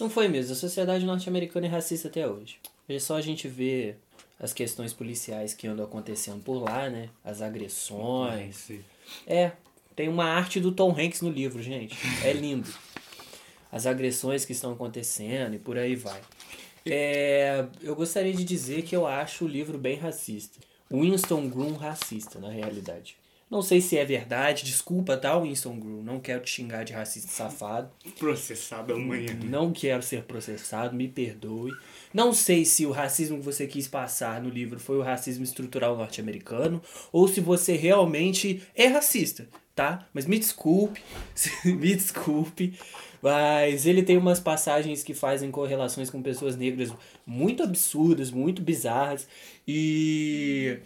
Não 0.00 0.08
foi 0.08 0.28
mesmo. 0.28 0.52
A 0.52 0.56
sociedade 0.56 1.04
norte-americana 1.04 1.66
é 1.66 1.68
racista 1.68 2.08
até 2.08 2.26
hoje. 2.26 2.58
É 2.88 2.98
só 2.98 3.16
a 3.16 3.20
gente 3.20 3.46
ver 3.46 3.98
as 4.40 4.52
questões 4.52 4.92
policiais 4.92 5.54
que 5.54 5.68
andam 5.68 5.84
acontecendo 5.84 6.42
por 6.42 6.58
lá, 6.58 6.88
né? 6.88 7.10
As 7.22 7.42
agressões. 7.42 8.70
É, 9.26 9.52
tem 9.94 10.08
uma 10.08 10.24
arte 10.24 10.58
do 10.58 10.72
Tom 10.72 10.90
Hanks 10.98 11.20
no 11.20 11.30
livro, 11.30 11.62
gente. 11.62 11.96
É 12.24 12.32
lindo. 12.32 12.72
As 13.70 13.86
agressões 13.86 14.44
que 14.44 14.52
estão 14.52 14.72
acontecendo 14.72 15.54
e 15.54 15.58
por 15.58 15.78
aí 15.78 15.94
vai. 15.94 16.20
É, 16.84 17.64
eu 17.82 17.94
gostaria 17.94 18.32
de 18.32 18.44
dizer 18.44 18.82
que 18.82 18.94
eu 18.94 19.06
acho 19.06 19.44
o 19.44 19.48
livro 19.48 19.78
bem 19.78 19.96
racista. 19.96 20.58
Winston 20.90 21.48
Groom 21.48 21.74
racista, 21.74 22.38
na 22.38 22.50
realidade. 22.50 23.16
Não 23.52 23.60
sei 23.60 23.82
se 23.82 23.98
é 23.98 24.04
verdade, 24.04 24.64
desculpa, 24.64 25.14
tá, 25.14 25.38
Winston 25.38 25.78
Groom? 25.78 26.02
Não 26.02 26.18
quero 26.18 26.42
te 26.42 26.50
xingar 26.50 26.84
de 26.84 26.94
racista 26.94 27.30
safado. 27.30 27.90
Processado 28.18 28.94
amanhã. 28.94 29.38
Não 29.44 29.72
quero 29.72 30.02
ser 30.02 30.22
processado, 30.22 30.96
me 30.96 31.06
perdoe. 31.06 31.70
Não 32.14 32.32
sei 32.32 32.64
se 32.64 32.86
o 32.86 32.90
racismo 32.90 33.36
que 33.36 33.44
você 33.44 33.66
quis 33.66 33.86
passar 33.86 34.40
no 34.40 34.48
livro 34.48 34.80
foi 34.80 34.96
o 34.96 35.02
racismo 35.02 35.44
estrutural 35.44 35.98
norte-americano 35.98 36.80
ou 37.12 37.28
se 37.28 37.42
você 37.42 37.76
realmente 37.76 38.62
é 38.74 38.86
racista, 38.86 39.46
tá? 39.74 40.08
Mas 40.14 40.24
me 40.24 40.38
desculpe, 40.38 41.02
me 41.62 41.94
desculpe. 41.94 42.78
Mas 43.22 43.86
ele 43.86 44.02
tem 44.02 44.18
umas 44.18 44.40
passagens 44.40 45.04
que 45.04 45.14
fazem 45.14 45.50
correlações 45.50 46.10
com 46.10 46.20
pessoas 46.20 46.56
negras 46.56 46.92
muito 47.24 47.62
absurdas, 47.62 48.32
muito 48.32 48.60
bizarras. 48.60 49.28
E 49.66 50.80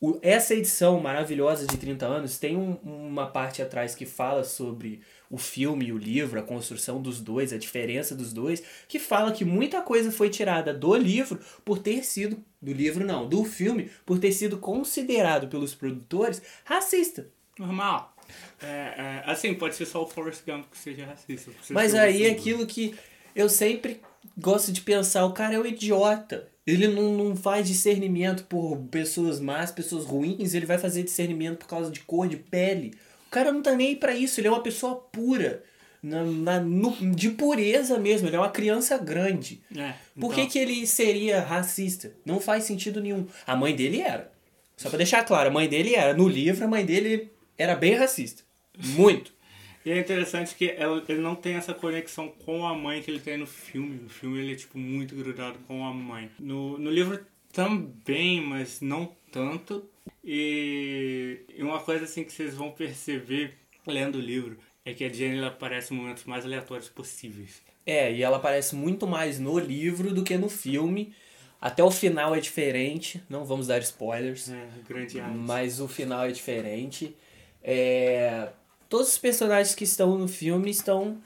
o, 0.00 0.18
essa 0.22 0.54
edição 0.54 1.00
maravilhosa 1.00 1.66
de 1.66 1.76
30 1.76 2.06
anos 2.06 2.38
tem 2.38 2.56
um, 2.56 2.74
uma 2.84 3.26
parte 3.26 3.62
atrás 3.62 3.94
que 3.94 4.04
fala 4.04 4.44
sobre 4.44 5.00
o 5.30 5.38
filme 5.38 5.86
e 5.86 5.92
o 5.92 5.98
livro, 5.98 6.40
a 6.40 6.42
construção 6.42 7.00
dos 7.00 7.20
dois, 7.20 7.52
a 7.52 7.58
diferença 7.58 8.14
dos 8.14 8.32
dois, 8.32 8.62
que 8.88 8.98
fala 8.98 9.32
que 9.32 9.44
muita 9.44 9.80
coisa 9.80 10.10
foi 10.10 10.28
tirada 10.28 10.74
do 10.74 10.94
livro 10.96 11.38
por 11.64 11.78
ter 11.78 12.04
sido. 12.04 12.42
Do 12.60 12.72
livro 12.72 13.06
não, 13.06 13.26
do 13.26 13.44
filme, 13.44 13.90
por 14.04 14.18
ter 14.18 14.32
sido 14.32 14.58
considerado 14.58 15.48
pelos 15.48 15.74
produtores 15.74 16.42
racista. 16.64 17.28
Normal. 17.58 18.14
É, 18.62 18.66
é, 18.66 19.22
assim, 19.26 19.54
pode 19.54 19.74
ser 19.74 19.86
só 19.86 20.02
o 20.02 20.06
Forrest 20.06 20.42
Gump 20.46 20.66
que 20.70 20.78
seja 20.78 21.06
racista. 21.06 21.50
Mas 21.70 21.94
aí 21.94 22.26
é 22.26 22.30
aquilo 22.30 22.66
que 22.66 22.94
eu 23.34 23.48
sempre 23.48 24.00
gosto 24.36 24.72
de 24.72 24.80
pensar, 24.80 25.24
o 25.24 25.32
cara 25.32 25.54
é 25.54 25.58
um 25.58 25.66
idiota. 25.66 26.48
Ele 26.66 26.86
não, 26.88 27.12
não 27.16 27.36
faz 27.36 27.66
discernimento 27.66 28.44
por 28.44 28.76
pessoas 28.90 29.40
más, 29.40 29.72
pessoas 29.72 30.04
ruins, 30.04 30.54
ele 30.54 30.66
vai 30.66 30.78
fazer 30.78 31.02
discernimento 31.02 31.58
por 31.58 31.68
causa 31.68 31.90
de 31.90 32.00
cor, 32.00 32.28
de 32.28 32.36
pele. 32.36 32.94
O 33.26 33.30
cara 33.30 33.52
não 33.52 33.62
tá 33.62 33.74
nem 33.74 33.88
aí 33.88 33.96
pra 33.96 34.14
isso, 34.14 34.40
ele 34.40 34.48
é 34.48 34.50
uma 34.50 34.62
pessoa 34.62 34.96
pura. 34.96 35.62
Na, 36.02 36.24
na, 36.24 36.60
no, 36.60 36.92
de 37.14 37.30
pureza 37.30 37.98
mesmo, 37.98 38.26
ele 38.26 38.36
é 38.36 38.38
uma 38.38 38.50
criança 38.50 38.96
grande. 38.96 39.60
É, 39.74 39.76
então... 39.76 39.94
Por 40.18 40.34
que, 40.34 40.46
que 40.46 40.58
ele 40.58 40.86
seria 40.86 41.40
racista? 41.40 42.12
Não 42.24 42.40
faz 42.40 42.64
sentido 42.64 43.00
nenhum. 43.00 43.26
A 43.46 43.54
mãe 43.54 43.74
dele 43.76 44.00
era. 44.00 44.30
Só 44.76 44.88
pra 44.88 44.96
deixar 44.96 45.24
claro, 45.24 45.50
a 45.50 45.52
mãe 45.52 45.68
dele 45.68 45.94
era. 45.94 46.14
No 46.14 46.26
livro, 46.26 46.64
a 46.64 46.68
mãe 46.68 46.86
dele 46.86 47.30
era 47.62 47.74
bem 47.74 47.94
racista. 47.94 48.42
Muito. 48.78 49.32
E 49.82 49.90
é 49.90 49.98
interessante 49.98 50.54
que 50.56 50.76
ele 51.08 51.22
não 51.22 51.34
tem 51.34 51.54
essa 51.54 51.72
conexão 51.72 52.28
com 52.44 52.66
a 52.66 52.74
mãe 52.74 53.00
que 53.00 53.10
ele 53.10 53.18
tem 53.18 53.38
no 53.38 53.46
filme. 53.46 53.98
No 54.02 54.10
filme 54.10 54.38
ele 54.38 54.52
é 54.52 54.54
tipo 54.54 54.76
muito 54.76 55.14
grudado 55.16 55.58
com 55.66 55.82
a 55.86 55.90
mãe. 55.90 56.30
No, 56.38 56.76
no 56.76 56.90
livro 56.90 57.24
também, 57.50 58.42
mas 58.42 58.82
não 58.82 59.10
tanto. 59.32 59.88
E, 60.22 61.40
e 61.56 61.62
uma 61.62 61.80
coisa 61.80 62.04
assim 62.04 62.24
que 62.24 62.30
vocês 62.30 62.54
vão 62.54 62.70
perceber 62.70 63.54
lendo 63.86 64.16
o 64.16 64.20
livro 64.20 64.58
é 64.84 64.92
que 64.92 65.02
a 65.02 65.08
Jenny 65.08 65.38
ela 65.38 65.46
aparece 65.46 65.94
em 65.94 65.96
momentos 65.96 66.24
mais 66.24 66.44
aleatórios 66.44 66.90
possíveis. 66.90 67.62
É, 67.86 68.12
e 68.12 68.22
ela 68.22 68.36
aparece 68.36 68.74
muito 68.74 69.06
mais 69.06 69.38
no 69.38 69.58
livro 69.58 70.12
do 70.12 70.22
que 70.22 70.36
no 70.36 70.50
filme. 70.50 71.14
Até 71.58 71.82
o 71.82 71.90
final 71.90 72.34
é 72.34 72.40
diferente, 72.40 73.22
não 73.28 73.46
vamos 73.46 73.66
dar 73.66 73.78
spoilers. 73.80 74.50
É, 74.50 74.68
grande 74.86 75.20
Mas 75.20 75.80
o 75.80 75.88
final 75.88 76.24
é 76.24 76.32
diferente. 76.32 77.16
É, 77.62 78.48
Todos 78.90 79.10
os 79.10 79.18
personagens 79.18 79.72
que 79.72 79.84
estão 79.84 80.18
no 80.18 80.26
filme 80.26 80.68
estão 80.68 81.16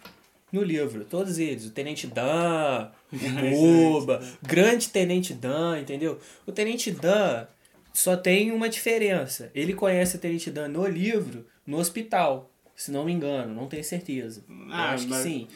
no 0.52 0.62
livro. 0.62 1.06
Todos 1.06 1.38
eles. 1.38 1.64
O 1.64 1.70
Tenente 1.70 2.06
Dan, 2.06 2.90
o 3.10 3.50
Boba, 3.50 4.22
grande 4.42 4.90
Tenente 4.90 5.32
Dan, 5.32 5.80
entendeu? 5.80 6.20
O 6.46 6.52
Tenente 6.52 6.90
Dan 6.90 7.46
só 7.94 8.18
tem 8.18 8.52
uma 8.52 8.68
diferença. 8.68 9.50
Ele 9.54 9.72
conhece 9.72 10.16
o 10.16 10.18
Tenente 10.18 10.50
Dan 10.50 10.68
no 10.68 10.86
livro, 10.86 11.46
no 11.66 11.78
hospital. 11.78 12.50
Se 12.76 12.90
não 12.90 13.06
me 13.06 13.12
engano, 13.12 13.54
não 13.54 13.66
tenho 13.66 13.82
certeza. 13.82 14.44
Ah, 14.70 14.90
acho 14.92 15.06
que 15.06 15.14
sim. 15.14 15.48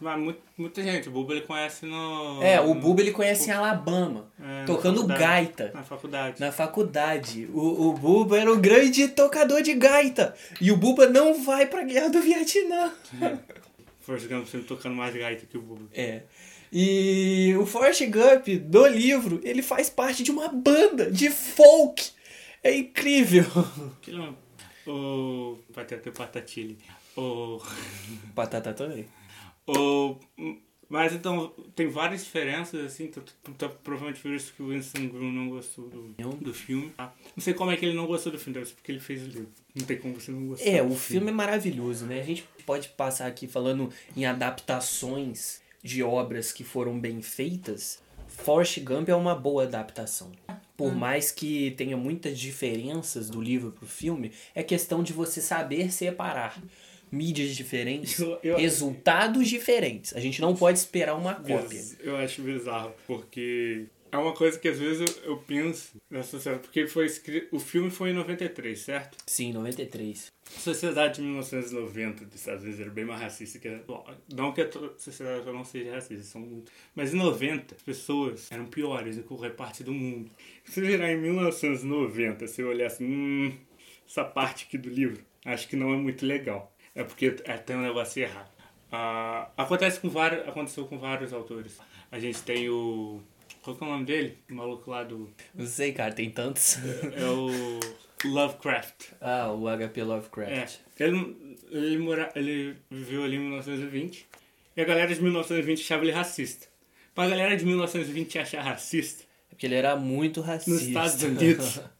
Mas 0.00 0.34
muita 0.56 0.82
gente, 0.82 1.08
o 1.08 1.12
Buba 1.12 1.34
ele 1.34 1.42
conhece 1.42 1.84
no. 1.84 2.42
É, 2.42 2.58
o 2.58 2.74
Buba 2.74 3.02
ele 3.02 3.12
conhece 3.12 3.50
em 3.50 3.52
Alabama, 3.52 4.26
é, 4.42 4.64
tocando 4.64 5.06
na 5.06 5.14
gaita. 5.14 5.70
Na 5.74 5.82
faculdade. 5.82 6.40
Na 6.40 6.50
faculdade. 6.50 7.48
O, 7.52 7.88
o 7.88 7.92
Buba 7.92 8.38
era 8.38 8.50
um 8.50 8.58
grande 8.58 9.08
tocador 9.08 9.60
de 9.60 9.74
gaita. 9.74 10.34
E 10.58 10.72
o 10.72 10.76
Buba 10.76 11.06
não 11.06 11.44
vai 11.44 11.66
pra 11.66 11.84
guerra 11.84 12.08
do 12.08 12.20
Vietnã. 12.20 12.92
É. 13.20 13.36
Forrest 14.00 14.26
Gump 14.26 14.46
sempre 14.46 14.66
tocando 14.66 14.94
mais 14.94 15.14
gaita 15.14 15.44
que 15.44 15.58
o 15.58 15.62
Buba. 15.62 15.84
É. 15.92 16.22
E 16.72 17.54
o 17.60 17.66
Forrest 17.66 18.00
Gump, 18.06 18.48
do 18.62 18.86
livro, 18.86 19.40
ele 19.44 19.60
faz 19.60 19.90
parte 19.90 20.22
de 20.22 20.30
uma 20.30 20.48
banda 20.48 21.10
de 21.10 21.28
folk. 21.28 22.10
É 22.62 22.74
incrível. 22.74 23.44
O. 24.86 25.58
Vai 25.68 25.84
ter 25.84 25.96
até 25.96 26.10
Patatilli. 26.10 26.78
O. 27.14 27.60
Patata 28.34 28.72
também. 28.72 29.06
O, 29.70 30.18
mas 30.90 31.12
então, 31.12 31.54
tem 31.76 31.86
várias 31.86 32.24
diferenças, 32.24 32.84
assim, 32.84 33.06
tá, 33.06 33.20
tá, 33.56 33.68
provavelmente 33.68 34.20
por 34.20 34.32
isso 34.32 34.52
que 34.52 34.60
o 34.60 34.70
Winston 34.70 35.06
Groom 35.06 35.30
não 35.30 35.48
gostou 35.48 35.88
do, 35.88 36.08
do 36.34 36.52
filme. 36.52 36.90
Tá? 36.96 37.14
Não 37.36 37.40
sei 37.40 37.54
como 37.54 37.70
é 37.70 37.76
que 37.76 37.86
ele 37.86 37.94
não 37.94 38.08
gostou 38.08 38.32
do 38.32 38.38
filme, 38.40 38.58
deve 38.58 38.72
porque 38.72 38.90
ele 38.90 38.98
fez 38.98 39.22
o 39.22 39.26
livro. 39.26 39.48
Não 39.72 39.86
tem 39.86 39.96
como 39.96 40.14
você 40.20 40.32
não 40.32 40.48
gostar. 40.48 40.68
É, 40.68 40.82
o 40.82 40.86
filme. 40.86 40.98
filme 40.98 41.28
é 41.28 41.32
maravilhoso, 41.32 42.06
né? 42.06 42.18
A 42.20 42.24
gente 42.24 42.44
pode 42.66 42.88
passar 42.88 43.28
aqui 43.28 43.46
falando 43.46 43.88
em 44.16 44.26
adaptações 44.26 45.62
de 45.80 46.02
obras 46.02 46.50
que 46.50 46.64
foram 46.64 46.98
bem 46.98 47.22
feitas. 47.22 48.02
Forrest 48.26 48.80
Gump 48.80 49.08
é 49.08 49.14
uma 49.14 49.36
boa 49.36 49.62
adaptação. 49.62 50.32
Por 50.76 50.90
hum. 50.90 50.96
mais 50.96 51.30
que 51.30 51.70
tenha 51.76 51.96
muitas 51.96 52.36
diferenças 52.36 53.30
do 53.30 53.40
livro 53.40 53.70
pro 53.70 53.86
filme, 53.86 54.32
é 54.56 54.62
questão 54.64 55.04
de 55.04 55.12
você 55.12 55.40
saber 55.40 55.92
separar 55.92 56.60
mídias 57.10 57.56
diferentes, 57.56 58.18
eu, 58.18 58.38
eu, 58.42 58.56
resultados 58.56 59.48
diferentes. 59.48 60.14
A 60.14 60.20
gente 60.20 60.40
não 60.40 60.54
pode 60.54 60.78
esperar 60.78 61.14
uma 61.14 61.34
cópia. 61.34 61.80
Eu 62.00 62.16
acho 62.16 62.42
bizarro, 62.42 62.94
porque 63.06 63.86
é 64.12 64.18
uma 64.18 64.32
coisa 64.32 64.58
que 64.58 64.68
às 64.68 64.78
vezes 64.78 65.16
eu, 65.22 65.32
eu 65.32 65.36
penso 65.36 65.92
na 66.10 66.22
sociedade, 66.22 66.62
porque 66.62 66.86
foi 66.86 67.06
escrito, 67.06 67.54
o 67.54 67.60
filme 67.60 67.90
foi 67.90 68.10
em 68.10 68.12
93, 68.12 68.78
certo? 68.78 69.16
Sim, 69.24 69.52
93. 69.52 70.32
A 70.56 70.58
sociedade 70.58 71.16
de 71.16 71.22
1990 71.22 72.24
dos 72.24 72.34
Estados 72.34 72.64
Unidos 72.64 72.80
era 72.80 72.90
bem 72.90 73.04
mais 73.04 73.20
racista 73.20 73.58
que 73.60 73.68
Não 74.34 74.52
que 74.52 74.62
a 74.62 74.70
sociedade 74.98 75.46
não 75.46 75.64
seja 75.64 75.94
racista, 75.94 76.24
são 76.24 76.40
muito. 76.40 76.72
Mas 76.94 77.14
em 77.14 77.18
90, 77.18 77.76
as 77.76 77.82
pessoas 77.82 78.50
eram 78.50 78.66
piores 78.66 79.16
em 79.16 79.22
qualquer 79.22 79.54
parte 79.54 79.84
do 79.84 79.92
mundo. 79.92 80.28
Se 80.64 80.80
virar 80.80 81.12
em 81.12 81.20
1990, 81.20 82.48
se 82.48 82.62
eu 82.62 82.68
olhar 82.68 82.88
assim, 82.88 83.04
hum, 83.04 83.56
essa 84.08 84.24
parte 84.24 84.64
aqui 84.64 84.76
do 84.76 84.88
livro, 84.88 85.24
acho 85.44 85.68
que 85.68 85.76
não 85.76 85.92
é 85.94 85.96
muito 85.96 86.26
legal. 86.26 86.74
É 87.00 87.04
porque 87.04 87.34
é, 87.44 87.56
tem 87.56 87.76
um 87.76 87.80
negócio 87.80 88.22
errado. 88.22 88.50
Uh, 88.92 89.48
acontece 89.56 89.98
com 90.00 90.10
vários, 90.10 90.46
aconteceu 90.46 90.84
com 90.84 90.98
vários 90.98 91.32
autores. 91.32 91.78
A 92.12 92.18
gente 92.18 92.42
tem 92.42 92.68
o. 92.68 93.22
Qual 93.62 93.74
que 93.74 93.82
é 93.82 93.86
o 93.86 93.90
nome 93.90 94.04
dele? 94.04 94.36
O 94.50 94.54
maluco 94.54 94.90
lá 94.90 95.02
do. 95.02 95.32
Não 95.54 95.66
sei, 95.66 95.92
cara, 95.92 96.12
tem 96.12 96.28
tantos. 96.28 96.76
É, 96.76 97.22
é 97.22 97.26
o 97.26 97.80
Lovecraft. 98.28 99.12
Ah, 99.18 99.50
o 99.50 99.64
HP 99.64 100.02
Lovecraft. 100.02 100.78
É. 100.98 101.02
Ele, 101.02 101.58
ele, 101.70 101.98
mora, 101.98 102.30
ele 102.36 102.76
viveu 102.90 103.24
ali 103.24 103.36
em 103.36 103.40
1920. 103.40 104.26
E 104.76 104.82
a 104.82 104.84
galera 104.84 105.14
de 105.14 105.22
1920 105.22 105.80
achava 105.80 106.04
ele 106.04 106.12
racista. 106.12 106.66
Pra 107.14 107.26
galera 107.26 107.56
de 107.56 107.64
1920 107.64 108.38
achar 108.38 108.60
racista. 108.60 109.24
É 109.50 109.54
porque 109.54 109.64
ele 109.64 109.74
era 109.74 109.96
muito 109.96 110.42
racista. 110.42 110.70
Nos 110.70 110.82
Estados 110.82 111.22
Unidos. 111.22 111.80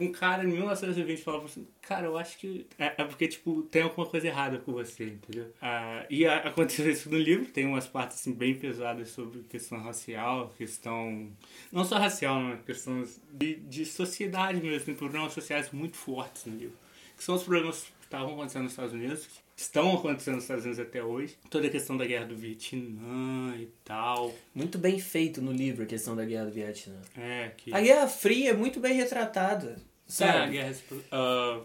Um 0.00 0.10
cara 0.10 0.42
em 0.42 0.48
1920 0.48 1.22
falava 1.22 1.44
assim, 1.44 1.66
cara, 1.80 2.06
eu 2.06 2.18
acho 2.18 2.36
que 2.38 2.66
é, 2.76 2.86
é, 2.98 3.04
porque, 3.04 3.28
tipo, 3.28 3.62
tem 3.62 3.82
alguma 3.82 4.06
coisa 4.06 4.26
errada 4.26 4.58
com 4.58 4.72
você, 4.72 5.04
entendeu? 5.04 5.46
Ah, 5.62 6.04
e 6.10 6.26
a, 6.26 6.38
aconteceu 6.38 6.90
isso 6.90 7.08
no 7.08 7.18
livro, 7.18 7.46
tem 7.46 7.66
umas 7.66 7.86
partes, 7.86 8.18
assim, 8.18 8.32
bem 8.32 8.54
pesadas 8.54 9.10
sobre 9.10 9.42
questão 9.44 9.80
racial, 9.80 10.52
questão... 10.58 11.30
Não 11.70 11.84
só 11.84 11.98
racial, 11.98 12.40
mas 12.40 12.64
questões 12.64 13.20
de, 13.32 13.54
de 13.54 13.86
sociedade 13.86 14.60
mesmo, 14.60 14.86
tem 14.86 14.94
problemas 14.94 15.32
sociais 15.32 15.70
muito 15.70 15.96
fortes 15.96 16.44
no 16.46 16.56
livro. 16.56 16.76
Que 17.16 17.22
são 17.22 17.36
os 17.36 17.44
problemas 17.44 17.92
estavam 18.12 18.34
acontecendo 18.34 18.64
nos 18.64 18.72
Estados 18.72 18.92
Unidos, 18.92 19.28
estão 19.62 19.94
acontecendo 19.94 20.34
nos 20.34 20.44
Estados 20.44 20.64
Unidos 20.64 20.80
até 20.84 21.02
hoje. 21.02 21.36
Toda 21.50 21.66
a 21.66 21.70
questão 21.70 21.96
da 21.96 22.04
guerra 22.06 22.26
do 22.26 22.36
Vietnã 22.36 23.54
e 23.58 23.68
tal. 23.84 24.32
Muito 24.54 24.78
bem 24.78 24.98
feito 24.98 25.40
no 25.40 25.52
livro 25.52 25.82
a 25.84 25.86
questão 25.86 26.14
da 26.16 26.24
Guerra 26.24 26.46
do 26.46 26.52
Vietnã. 26.52 27.00
É, 27.16 27.50
que. 27.56 27.72
A 27.72 27.80
Guerra 27.80 28.06
Fria 28.08 28.50
é 28.50 28.54
muito 28.54 28.80
bem 28.80 28.94
retratada, 28.94 29.70
É, 29.70 29.74
a 29.74 29.78
sabe? 30.06 30.52
guerra. 30.52 30.74
ah, 31.10 31.60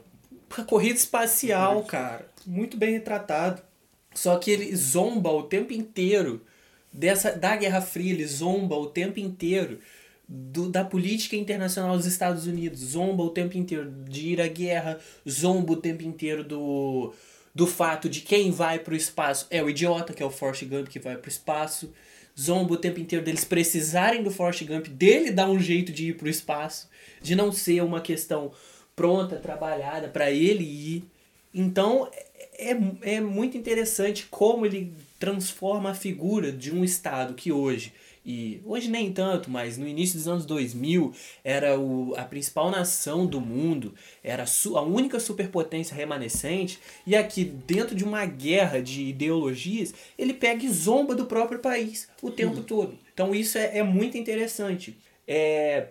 A 0.57 0.63
corrida 0.63 0.95
espacial, 0.97 1.83
cara, 1.83 2.29
muito 2.45 2.77
bem 2.77 2.91
retratado. 2.93 3.61
Só 4.13 4.37
que 4.39 4.49
ele 4.49 4.75
zomba 4.75 5.29
o 5.31 5.43
tempo 5.43 5.73
inteiro 5.73 6.41
dessa 6.91 7.31
da 7.31 7.55
Guerra 7.55 7.81
Fria, 7.81 8.11
ele 8.13 8.25
zomba 8.25 8.75
o 8.75 8.87
tempo 8.87 9.19
inteiro 9.19 9.79
do, 10.27 10.69
da 10.69 10.83
política 10.83 11.35
internacional 11.35 11.95
dos 11.95 12.05
Estados 12.07 12.47
Unidos, 12.47 12.79
zomba 12.79 13.23
o 13.23 13.29
tempo 13.29 13.55
inteiro 13.57 13.89
de 14.09 14.29
ir 14.29 14.41
à 14.41 14.47
guerra, 14.47 14.99
zomba 15.29 15.73
o 15.73 15.77
tempo 15.77 16.03
inteiro 16.03 16.43
do 16.43 17.13
do 17.57 17.65
fato 17.65 18.07
de 18.07 18.21
quem 18.21 18.51
vai 18.51 18.77
pro 18.77 18.95
espaço 18.95 19.47
é 19.49 19.63
o 19.63 19.67
idiota, 19.67 20.13
que 20.13 20.21
é 20.21 20.25
o 20.25 20.29
Forrest 20.29 20.63
Gump 20.65 20.89
que 20.89 20.99
vai 20.99 21.17
pro 21.17 21.27
espaço. 21.27 21.91
Zomba 22.39 22.75
o 22.75 22.77
tempo 22.77 22.99
inteiro 22.99 23.25
deles 23.25 23.43
precisarem 23.43 24.21
do 24.21 24.29
Forrest 24.29 24.63
Gump, 24.63 24.85
dele 24.89 25.31
dar 25.31 25.49
um 25.49 25.59
jeito 25.59 25.91
de 25.91 26.09
ir 26.09 26.17
pro 26.17 26.29
espaço, 26.29 26.87
de 27.19 27.33
não 27.33 27.51
ser 27.51 27.81
uma 27.81 27.99
questão 27.99 28.51
pronta, 28.95 29.37
trabalhada 29.37 30.07
para 30.07 30.29
ele 30.29 30.63
ir. 30.63 31.03
Então 31.51 32.07
é, 32.13 32.73
é, 32.73 33.15
é 33.15 33.21
muito 33.21 33.57
interessante 33.57 34.27
como 34.29 34.63
ele 34.63 34.93
transforma 35.17 35.89
a 35.89 35.95
figura 35.95 36.51
de 36.51 36.71
um 36.71 36.83
Estado 36.83 37.33
que 37.33 37.51
hoje, 37.51 37.91
e 38.27 38.61
hoje 38.65 38.89
nem 38.89 39.13
tanto, 39.13 39.49
mas 39.49 39.77
no 39.77 39.87
início 39.87 40.17
dos 40.17 40.27
anos 40.27 40.45
2000 40.45 41.13
era 41.45 41.79
o, 41.79 42.13
a 42.17 42.23
principal 42.23 42.69
nação 42.69 43.25
do 43.25 43.39
mundo, 43.39 43.95
era 44.21 44.43
a, 44.43 44.45
su, 44.45 44.77
a 44.77 44.81
única 44.81 45.17
superpotência 45.17 45.95
remanescente, 45.95 46.77
e 47.05 47.15
aqui 47.15 47.45
dentro 47.45 47.95
de 47.95 48.03
uma 48.03 48.25
guerra 48.25 48.81
de 48.81 49.03
ideologias, 49.03 49.93
ele 50.17 50.33
pega 50.33 50.65
e 50.65 50.69
zomba 50.69 51.15
do 51.15 51.25
próprio 51.25 51.59
país 51.59 52.09
o 52.21 52.29
tempo 52.29 52.61
todo. 52.63 52.99
Então 53.13 53.33
isso 53.33 53.57
é, 53.57 53.77
é 53.77 53.83
muito 53.83 54.17
interessante. 54.17 54.97
É, 55.25 55.87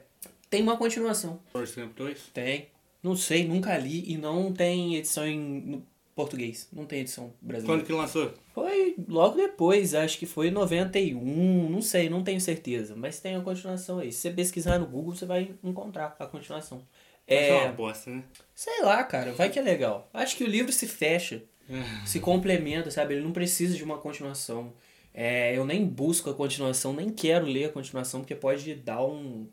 tem 0.50 0.60
uma 0.60 0.76
continuação. 0.76 1.40
Forrest 1.50 1.74
Gump 1.74 1.96
2? 1.96 2.18
Tem. 2.34 2.68
Não 3.02 3.16
sei, 3.16 3.48
nunca 3.48 3.78
li 3.78 4.12
e 4.12 4.18
não 4.18 4.52
tem 4.52 4.96
edição 4.96 5.26
em 5.26 5.82
português. 6.16 6.66
Não 6.72 6.84
tem 6.86 7.00
edição 7.02 7.32
brasileira. 7.40 7.78
Quando 7.80 7.86
que 7.86 7.92
lançou? 7.92 8.32
Foi 8.52 8.96
logo 9.06 9.36
depois, 9.36 9.94
acho 9.94 10.18
que 10.18 10.26
foi 10.26 10.48
em 10.48 10.50
91, 10.50 11.68
não 11.70 11.80
sei, 11.82 12.08
não 12.08 12.24
tenho 12.24 12.40
certeza. 12.40 12.96
Mas 12.96 13.20
tem 13.20 13.36
a 13.36 13.40
continuação 13.40 13.98
aí. 14.00 14.10
Se 14.10 14.22
você 14.22 14.30
pesquisar 14.30 14.78
no 14.78 14.86
Google, 14.86 15.14
você 15.14 15.26
vai 15.26 15.54
encontrar 15.62 16.16
a 16.18 16.26
continuação. 16.26 16.82
É 17.28 17.50
É, 17.50 17.62
uma 17.64 17.72
bosta, 17.72 18.10
né? 18.10 18.24
sei 18.54 18.82
lá, 18.82 19.04
cara, 19.04 19.32
vai 19.32 19.50
que 19.50 19.58
é 19.58 19.62
legal. 19.62 20.08
Acho 20.14 20.36
que 20.36 20.44
o 20.44 20.48
livro 20.48 20.72
se 20.72 20.86
fecha, 20.86 21.42
se 22.06 22.18
complementa, 22.18 22.90
sabe? 22.90 23.14
Ele 23.14 23.22
não 23.22 23.32
precisa 23.32 23.76
de 23.76 23.84
uma 23.84 23.98
continuação. 23.98 24.72
É, 25.12 25.56
eu 25.56 25.64
nem 25.64 25.84
busco 25.86 26.28
a 26.30 26.34
continuação, 26.34 26.92
nem 26.92 27.10
quero 27.10 27.46
ler 27.46 27.64
a 27.66 27.72
continuação, 27.72 28.20
porque 28.20 28.34
pode 28.34 28.74
dar 28.74 29.02
um. 29.04 29.48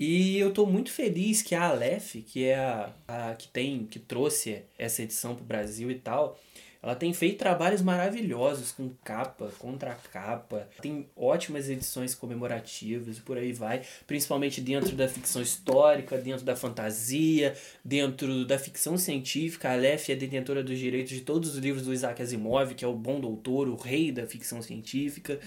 E 0.00 0.38
eu 0.38 0.50
tô 0.50 0.64
muito 0.64 0.90
feliz 0.90 1.42
que 1.42 1.54
a 1.54 1.64
Aleph, 1.64 2.16
que 2.26 2.46
é 2.46 2.56
a, 2.56 2.90
a 3.06 3.34
que 3.34 3.46
tem, 3.48 3.84
que 3.84 3.98
trouxe 3.98 4.62
essa 4.78 5.02
edição 5.02 5.34
pro 5.34 5.44
Brasil 5.44 5.90
e 5.90 5.94
tal, 5.94 6.40
ela 6.82 6.94
tem 6.94 7.12
feito 7.12 7.36
trabalhos 7.36 7.82
maravilhosos 7.82 8.72
com 8.72 8.88
capa, 9.04 9.52
contra 9.58 9.94
capa. 10.10 10.66
Tem 10.80 11.06
ótimas 11.14 11.68
edições 11.68 12.14
comemorativas 12.14 13.18
e 13.18 13.20
por 13.20 13.36
aí 13.36 13.52
vai. 13.52 13.82
Principalmente 14.06 14.62
dentro 14.62 14.96
da 14.96 15.06
ficção 15.06 15.42
histórica, 15.42 16.16
dentro 16.16 16.46
da 16.46 16.56
fantasia, 16.56 17.54
dentro 17.84 18.46
da 18.46 18.58
ficção 18.58 18.96
científica. 18.96 19.68
A 19.68 19.72
Aleph 19.74 20.08
é 20.08 20.14
detentora 20.14 20.64
dos 20.64 20.78
direitos 20.78 21.12
de 21.12 21.20
todos 21.20 21.50
os 21.50 21.58
livros 21.58 21.84
do 21.84 21.92
Isaac 21.92 22.22
Asimov, 22.22 22.74
que 22.74 22.86
é 22.86 22.88
o 22.88 22.94
bom 22.94 23.20
doutor, 23.20 23.68
o 23.68 23.76
rei 23.76 24.10
da 24.10 24.26
ficção 24.26 24.62
científica. 24.62 25.38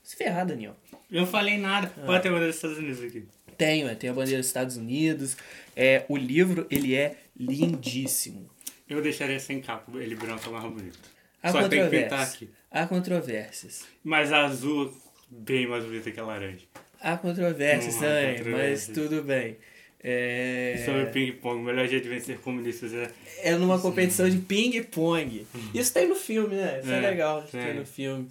Se 0.00 0.14
ferrar, 0.14 0.46
Daniel. 0.46 0.76
Eu 1.10 1.22
não 1.22 1.26
falei 1.26 1.58
nada. 1.58 1.88
Pode 1.88 2.22
ter 2.22 2.30
dos 2.30 2.54
Estados 2.54 2.78
Unidos 2.78 3.02
aqui. 3.02 3.26
Tenho, 3.56 3.88
é, 3.88 3.94
tem 3.94 4.10
a 4.10 4.12
bandeira 4.12 4.38
dos 4.38 4.46
Estados 4.46 4.76
Unidos. 4.76 5.36
É, 5.74 6.04
o 6.08 6.16
livro, 6.16 6.66
ele 6.70 6.94
é 6.94 7.16
lindíssimo. 7.38 8.48
Eu 8.88 9.02
deixaria 9.02 9.40
sem 9.40 9.60
capa, 9.60 9.90
ele 9.98 10.14
branco 10.14 10.48
é 10.48 10.52
mais 10.52 10.64
bonito. 10.64 10.98
Há 11.42 11.52
Só 11.52 11.68
tem 11.68 11.82
que 11.84 11.90
pintar 12.02 12.22
aqui. 12.22 12.48
Há 12.70 12.86
controvérsias. 12.86 13.84
Mas 14.02 14.32
azul, 14.32 14.92
bem 15.30 15.66
mais 15.66 15.84
bonito 15.84 16.10
que 16.10 16.20
a 16.20 16.24
laranja. 16.24 16.64
Há 17.00 17.16
controvérsias 17.16 17.94
Não 17.94 18.02
há 18.02 18.04
também, 18.10 18.26
mas 18.32 18.38
controvérsias. 18.38 18.96
tudo 18.96 19.22
bem. 19.22 19.56
É... 20.00 20.82
Sobre 20.84 21.06
ping-pong, 21.06 21.60
o 21.60 21.64
melhor 21.64 21.88
jeito 21.88 22.04
de 22.04 22.08
vencer 22.10 22.38
comunistas 22.38 22.94
é... 22.94 23.10
é 23.42 23.56
numa 23.56 23.78
competição 23.80 24.28
de 24.30 24.38
ping-pong. 24.38 25.46
Isso 25.74 25.92
tem 25.92 26.08
no 26.08 26.14
filme, 26.14 26.54
né? 26.54 26.80
Isso 26.80 26.92
é, 26.92 26.96
É, 26.98 27.00
legal, 27.10 27.40
isso 27.42 27.52
tem 27.52 27.60
tem. 27.66 27.74
no 27.74 27.84
filme. 27.86 28.28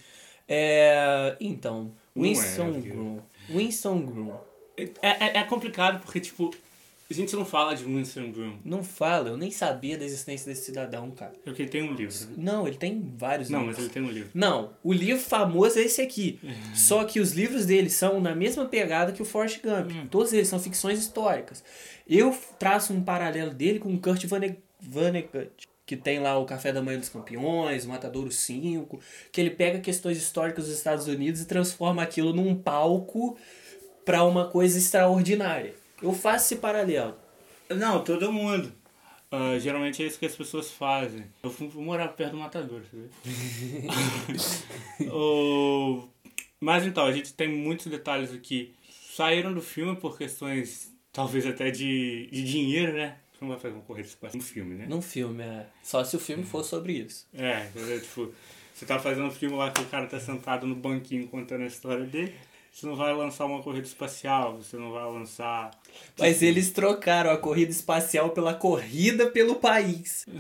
É... 0.48 1.36
Então, 1.40 1.92
é, 2.16 2.20
Winston 2.22 2.74
porque- 2.74 2.90
Groom. 2.90 3.20
Winston 3.50 4.02
Groom. 4.06 4.38
É, 4.78 4.90
é, 5.02 5.38
é 5.40 5.44
complicado 5.44 6.02
porque, 6.04 6.20
tipo, 6.20 6.54
a 7.10 7.14
gente 7.14 7.36
não 7.36 7.46
fala 7.46 7.76
de 7.76 7.84
Winston 7.84 8.32
Groom. 8.32 8.58
Não 8.66 8.84
fala, 8.84 9.30
eu 9.30 9.38
nem 9.38 9.52
sabia 9.52 9.98
da 9.98 10.04
existência 10.04 10.48
desse 10.52 10.66
cidadão, 10.66 11.12
cara. 11.12 11.34
Porque 11.44 11.62
ele 11.62 11.70
tem 11.70 11.84
um 11.84 11.94
livro. 11.94 12.14
né? 12.30 12.34
Não, 12.38 12.68
ele 12.68 12.78
tem 12.78 13.14
vários 13.16 13.50
Não, 13.50 13.60
livros. 13.60 13.78
mas 13.78 13.86
ele 13.86 13.94
tem 13.94 14.04
um 14.04 14.10
livro. 14.12 14.30
Não, 14.34 14.72
o 14.84 14.92
livro 14.92 15.22
famoso 15.24 15.78
é 15.80 15.84
esse 15.84 16.02
aqui. 16.02 16.40
Só 16.74 17.04
que 17.04 17.20
os 17.20 17.32
livros 17.34 17.66
dele 17.66 17.90
são 17.90 18.20
na 18.20 18.34
mesma 18.36 18.66
pegada 18.66 19.12
que 19.12 19.22
o 19.22 19.26
Forrest 19.26 19.62
Gump. 19.62 19.92
Hum. 19.92 20.08
Todos 20.10 20.34
eles 20.34 20.48
são 20.48 20.60
ficções 20.60 21.00
históricas. 21.00 21.64
Eu 22.08 22.36
traço 22.60 22.92
um 22.92 23.04
paralelo 23.04 23.54
dele 23.54 23.80
com 23.80 23.94
o 23.94 24.00
Kurt 24.00 24.26
Vonne- 24.26 24.58
Vonnegut, 24.80 25.68
que 25.86 25.96
tem 25.96 26.18
lá 26.20 26.38
o 26.40 26.46
Café 26.46 26.72
da 26.74 26.82
Manhã 26.82 26.98
dos 27.00 27.10
Campeões, 27.10 27.86
o 27.86 27.90
Matadouro 27.90 28.32
5, 28.32 29.00
que 29.32 29.40
ele 29.40 29.52
pega 29.52 29.80
questões 29.80 30.18
históricas 30.18 30.66
dos 30.66 30.74
Estados 30.76 31.06
Unidos 31.08 31.42
e 31.42 31.46
transforma 31.46 32.02
aquilo 32.02 32.34
num 32.34 32.56
palco 32.56 33.38
para 34.06 34.24
uma 34.24 34.48
coisa 34.48 34.78
extraordinária. 34.78 35.74
Eu 36.02 36.14
faço 36.14 36.46
esse 36.54 36.56
paralelo. 36.62 37.16
Não, 37.70 38.04
todo 38.04 38.32
mundo. 38.32 38.72
Ah, 39.32 39.58
geralmente 39.60 40.02
é 40.04 40.06
isso 40.06 40.20
que 40.20 40.26
as 40.26 40.36
pessoas 40.36 40.70
fazem. 40.72 41.26
Eu 41.44 41.50
fui, 41.50 41.70
morar 41.76 42.10
perto 42.10 42.32
do 42.34 42.38
matador, 42.38 42.82
sabe? 42.92 43.10
O- 45.12 46.08
Mas 46.60 46.86
então, 46.86 47.06
a 47.06 47.12
gente 47.12 47.34
tem 47.34 47.48
muitos 47.50 47.88
detalhes 47.88 48.32
aqui. 48.34 48.74
Saíram 49.16 49.54
do 49.54 49.62
filme 49.62 49.96
por 49.96 50.18
questões, 50.18 50.92
talvez 51.12 51.46
até 51.46 51.72
de, 51.72 52.28
de 52.32 52.44
dinheiro, 52.44 52.94
né? 52.94 53.18
Você 53.34 53.40
não 53.44 53.50
vai 53.50 53.60
fazer 53.60 53.74
uma 53.76 53.84
corrida 53.84 54.08
espacial 54.08 54.38
no 54.42 54.44
filme, 54.48 54.76
né? 54.76 54.86
Num 54.88 55.02
filme, 55.02 55.44
é. 55.44 55.66
Só 55.84 56.04
se 56.04 56.16
o 56.16 56.20
filme 56.20 56.44
for 56.44 56.64
sobre 56.64 56.94
isso. 56.94 57.28
É, 57.34 57.66
tipo, 58.00 58.34
você 58.74 58.86
tá 58.86 59.00
fazendo 59.00 59.28
um 59.28 59.32
filme 59.32 59.56
lá 59.56 59.72
que 59.72 59.82
o 59.82 59.86
cara 59.86 60.06
tá 60.08 60.20
sentado 60.20 60.66
no 60.66 60.76
banquinho 60.76 61.28
contando 61.28 61.64
a 61.64 61.68
história 61.68 62.06
dele. 62.06 62.34
Você 62.76 62.86
não 62.88 62.96
vai 62.98 63.14
lançar 63.16 63.46
uma 63.46 63.64
corrida 63.64 63.88
espacial, 63.88 64.58
você 64.58 64.76
não 64.76 64.92
vai 64.92 65.06
lançar. 65.06 65.72
Mas 66.20 66.42
eles 66.42 66.72
trocaram 66.72 67.32
a 67.32 67.38
corrida 67.38 67.72
espacial 67.72 68.32
pela 68.32 68.54
corrida 68.54 69.28
pelo 69.28 69.56
país. 69.56 70.26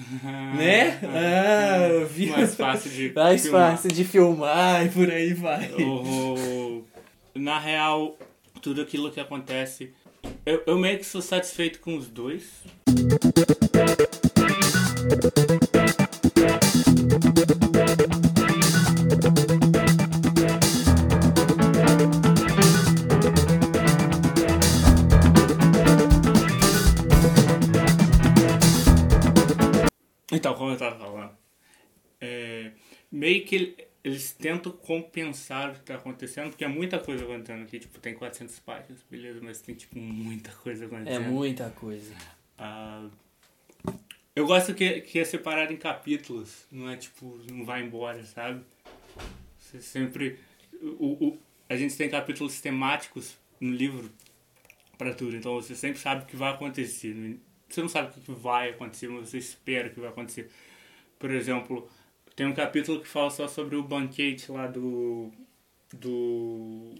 Né? 0.58 1.00
Ah, 1.04 2.06
viu? 2.10 2.34
Mais 2.34 2.56
fácil 2.56 2.91
de. 2.91 3.12
Mais 3.15 3.43
filmar. 3.43 3.71
fácil 3.71 3.91
de 3.91 4.04
filmar 4.04 4.86
e 4.86 4.89
por 4.89 5.10
aí 5.10 5.34
vai. 5.34 5.71
Na 7.34 7.58
real, 7.58 8.17
tudo 8.62 8.82
aquilo 8.82 9.12
que 9.12 9.19
acontece. 9.19 9.93
Eu, 10.45 10.62
eu 10.67 10.78
meio 10.78 10.98
que 10.98 11.06
sou 11.06 11.21
satisfeito 11.21 11.80
com 11.80 11.95
os 11.95 12.08
dois. 12.10 12.43
Então, 30.45 30.53
como 30.60 30.71
eu 30.71 30.77
tava 30.77 30.99
falando, 30.99 31.36
é, 32.21 32.71
meio 33.12 33.43
que 33.45 33.55
ele- 33.55 33.88
eles 34.03 34.31
tentam 34.31 34.71
compensar 34.71 35.71
o 35.71 35.73
que 35.73 35.79
tá 35.79 35.95
acontecendo, 35.95 36.49
porque 36.49 36.63
é 36.63 36.67
muita 36.67 36.99
coisa 36.99 37.23
acontecendo 37.23 37.63
aqui. 37.63 37.79
Tipo, 37.79 37.99
tem 37.99 38.13
400 38.13 38.60
páginas, 38.60 39.03
beleza, 39.10 39.39
mas 39.41 39.60
tem, 39.60 39.73
tipo, 39.73 39.97
muita 39.97 40.51
coisa 40.51 40.84
É 40.84 40.88
acontecendo. 40.88 41.31
muita 41.31 41.71
coisa. 41.71 42.13
Ah, 42.60 43.10
eu 44.36 44.45
gosto 44.45 44.75
que, 44.75 45.01
que 45.01 45.17
é 45.17 45.25
separado 45.25 45.73
em 45.73 45.77
capítulos, 45.77 46.67
não 46.71 46.88
é 46.89 46.95
tipo, 46.95 47.39
não 47.51 47.65
vai 47.65 47.81
embora, 47.81 48.23
sabe? 48.23 48.63
Você 49.58 49.81
sempre. 49.81 50.38
O, 50.99 51.29
o, 51.29 51.39
a 51.67 51.75
gente 51.75 51.97
tem 51.97 52.08
capítulos 52.08 52.62
temáticos 52.62 53.36
no 53.60 53.71
livro 53.71 54.12
para 54.95 55.12
tudo, 55.15 55.36
então 55.36 55.55
você 55.55 55.73
sempre 55.73 55.99
sabe 55.99 56.23
o 56.23 56.27
que 56.27 56.36
vai 56.36 56.53
acontecer. 56.53 57.39
Você 57.69 57.82
não 57.82 57.89
sabe 57.89 58.10
o 58.10 58.21
que 58.21 58.32
vai 58.32 58.69
acontecer, 58.69 59.08
mas 59.08 59.30
você 59.30 59.38
espera 59.38 59.89
que 59.89 59.99
vai 59.99 60.10
acontecer. 60.10 60.49
Por 61.17 61.32
exemplo, 61.32 61.89
tem 62.36 62.45
um 62.45 62.54
capítulo 62.54 63.01
que 63.01 63.08
fala 63.08 63.30
só 63.30 63.47
sobre 63.47 63.75
o 63.75 63.84
banquete 63.84 64.51
lá 64.51 64.67
do. 64.67 65.32
do. 65.93 66.93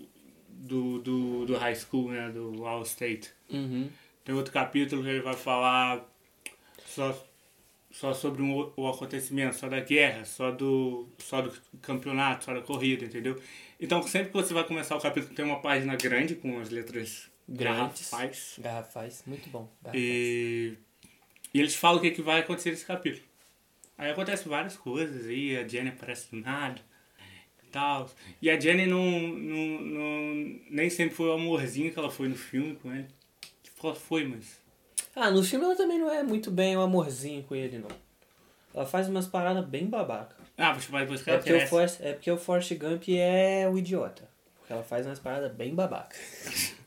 do, 0.50 1.00
do, 1.00 1.46
do 1.46 1.58
high 1.58 1.76
school, 1.76 2.12
né? 2.12 2.30
Do 2.30 2.66
All 2.66 2.84
State. 2.84 3.32
Uhum. 3.50 3.90
Tem 4.24 4.34
outro 4.34 4.52
capítulo 4.52 5.04
que 5.04 5.10
ele 5.10 5.22
vai 5.22 5.36
falar 5.36 6.04
só 6.86 7.14
só 7.96 8.14
sobre 8.14 8.42
um, 8.42 8.74
o 8.76 8.90
acontecimento, 8.90 9.56
só 9.56 9.70
da 9.70 9.80
guerra, 9.80 10.26
só 10.26 10.52
do, 10.52 11.08
só 11.18 11.42
do 11.42 11.54
campeonato, 11.82 12.44
só 12.44 12.54
da 12.54 12.62
corrida, 12.62 13.06
entendeu? 13.06 13.42
Então, 13.80 14.04
sempre 14.04 14.28
que 14.28 14.34
você 14.34 14.54
vai 14.54 14.66
começar 14.66 14.98
o 14.98 15.00
capítulo, 15.00 15.34
tem 15.34 15.46
uma 15.46 15.62
página 15.62 15.96
grande 15.96 16.36
com 16.36 16.60
as 16.60 16.70
letras 16.70 17.32
Grandes. 17.48 18.10
garrafais. 18.10 18.56
Garrafais, 18.60 19.24
muito 19.26 19.50
bom. 19.50 19.70
Garrafais. 19.82 20.04
E, 20.04 20.78
e 21.54 21.60
eles 21.60 21.76
falam 21.76 21.98
o 22.00 22.02
que, 22.02 22.12
que 22.12 22.22
vai 22.22 22.40
acontecer 22.40 22.72
nesse 22.72 22.86
capítulo. 22.86 23.24
Aí 23.98 24.12
acontecem 24.12 24.48
várias 24.48 24.76
coisas 24.76 25.28
aí, 25.28 25.58
a 25.58 25.68
Jenny 25.68 25.90
aparece 25.90 26.30
do 26.32 26.42
nada 26.42 26.82
e 27.64 27.68
tal. 27.68 28.10
E 28.42 28.50
a 28.50 28.60
Jenny 28.60 28.86
não, 28.86 29.02
não, 29.02 29.82
não, 29.82 30.60
nem 30.70 30.90
sempre 30.90 31.16
foi 31.16 31.28
o 31.30 31.34
amorzinho 31.34 31.94
que 31.94 32.00
ela 32.00 32.12
foi 32.12 32.28
no 32.28 32.36
filme 32.36 32.76
com 32.76 32.94
ele. 32.94 33.08
Ela 33.82 33.94
foi, 33.94 34.26
mas... 34.26 34.60
Ah, 35.16 35.30
no 35.30 35.44
filme 35.44 35.64
ela 35.64 35.76
também 35.76 36.00
não 36.00 36.12
é 36.12 36.24
muito 36.24 36.50
bem 36.50 36.76
o 36.76 36.82
amorzinho 36.82 37.44
com 37.44 37.56
ele, 37.56 37.78
não. 37.78 37.88
Ela 38.74 38.86
faz 38.86 39.08
umas 39.08 39.28
paradas 39.28 39.64
bem 39.66 39.86
babaca. 39.86 40.36
Ah, 40.58 40.74
mas 40.74 40.86
depois 40.88 41.22
que 41.22 41.30
É 41.30 41.34
ela 41.34 41.42
porque, 41.42 41.54
o. 41.54 41.68
Forrest, 41.68 42.02
é 42.02 42.14
porque 42.14 42.32
o 42.32 42.38
Forrest 42.38 42.74
Gump 42.76 43.04
é 43.10 43.70
o 43.70 43.78
idiota. 43.78 44.28
Porque 44.58 44.74
ela 44.74 44.84
faz 44.84 45.06
umas 45.06 45.20
paradas 45.20 45.54
bem 45.54 45.74
babaca. 45.74 46.16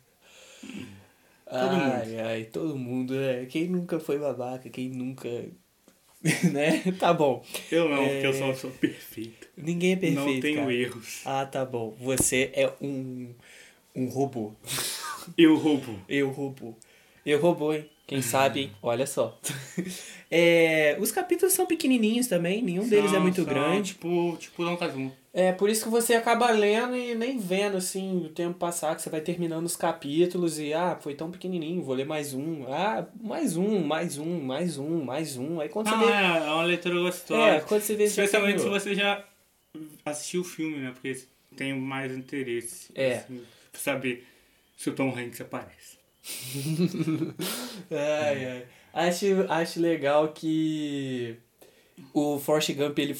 ai, 1.46 2.20
ai, 2.20 2.44
todo 2.44 2.76
mundo, 2.76 3.14
né? 3.14 3.46
Quem 3.46 3.68
nunca 3.68 3.98
foi 3.98 4.18
babaca, 4.18 4.68
quem 4.68 4.88
nunca. 4.90 5.28
né? 6.52 6.82
Tá 6.98 7.12
bom. 7.14 7.44
Eu 7.70 7.88
não, 7.88 8.02
É. 8.02 8.08
porque 8.12 8.26
eu 8.26 8.32
só 8.34 8.54
sou 8.54 8.70
perfeito. 8.72 9.48
Ninguém 9.56 9.92
é 9.92 9.96
perfeito. 9.96 10.20
não 10.34 10.40
tenho 10.40 10.56
cara. 10.60 10.74
erros. 10.74 11.20
Ah, 11.24 11.46
tá 11.46 11.64
bom. 11.64 11.96
Você 12.00 12.50
é 12.54 12.72
um. 12.80 13.32
um 13.94 14.06
robô. 14.06 14.52
Eu 15.36 15.56
roubo. 15.56 15.94
Eu 16.08 16.30
robô. 16.30 16.74
Eu 17.24 17.38
robô, 17.38 17.74
hein? 17.74 17.86
Quem 18.08 18.20
sabe? 18.22 18.72
Olha 18.82 19.06
só. 19.06 19.38
É, 20.30 20.94
os 21.00 21.10
capítulos 21.10 21.54
são 21.54 21.64
pequenininhos 21.64 22.26
também, 22.26 22.60
nenhum 22.62 22.86
deles 22.86 23.12
é 23.12 23.14
São- 23.14 23.22
muito 23.22 23.36
são, 23.36 23.44
grande. 23.46 23.94
Tipo, 23.94 24.36
tipo 24.38 24.62
Dom 24.62 24.76
Casum. 24.76 25.10
É 25.32 25.52
por 25.52 25.70
isso 25.70 25.84
que 25.84 25.88
você 25.88 26.12
acaba 26.12 26.50
lendo 26.50 26.94
e 26.94 27.14
nem 27.14 27.38
vendo 27.38 27.78
assim 27.78 28.26
o 28.26 28.28
tempo 28.28 28.58
passar, 28.58 28.94
que 28.94 29.00
você 29.00 29.08
vai 29.08 29.22
terminando 29.22 29.64
os 29.64 29.74
capítulos 29.74 30.58
e 30.58 30.74
ah, 30.74 30.98
foi 31.00 31.14
tão 31.14 31.30
pequenininho, 31.30 31.82
vou 31.82 31.94
ler 31.94 32.04
mais 32.04 32.34
um. 32.34 32.66
Ah, 32.70 33.06
mais 33.22 33.56
um, 33.56 33.82
mais 33.82 34.18
um, 34.18 34.38
mais 34.40 34.76
um, 34.76 35.02
mais 35.02 35.38
um. 35.38 35.60
Aí 35.62 35.70
quando 35.70 35.88
Ah, 35.88 35.98
você 35.98 36.04
vê. 36.04 36.12
é, 36.12 36.46
é 36.46 36.50
uma 36.52 36.64
leitura 36.64 36.94
gostosa. 37.00 37.42
É, 37.42 37.60
quando 37.60 37.80
você 37.80 37.94
vê 37.94 38.04
Especialmente 38.04 38.60
se 38.60 38.68
você 38.68 38.94
já 38.94 39.24
assistiu 40.04 40.42
o 40.42 40.44
filme, 40.44 40.76
né? 40.76 40.90
Porque 40.92 41.22
tem 41.56 41.72
mais 41.74 42.14
interesse. 42.14 42.90
É. 42.94 43.14
Assim, 43.14 43.42
pra 43.72 43.80
saber 43.80 44.26
se 44.76 44.90
o 44.90 44.94
Tom 44.94 45.08
Hanks 45.16 45.40
aparece. 45.40 45.96
Ai, 47.90 48.44
ai. 48.44 48.64
Acho, 48.92 49.26
acho 49.48 49.80
legal 49.80 50.28
que 50.32 51.36
o 52.12 52.38
Forrest 52.38 52.72
Gump 52.72 52.98
ele 52.98 53.16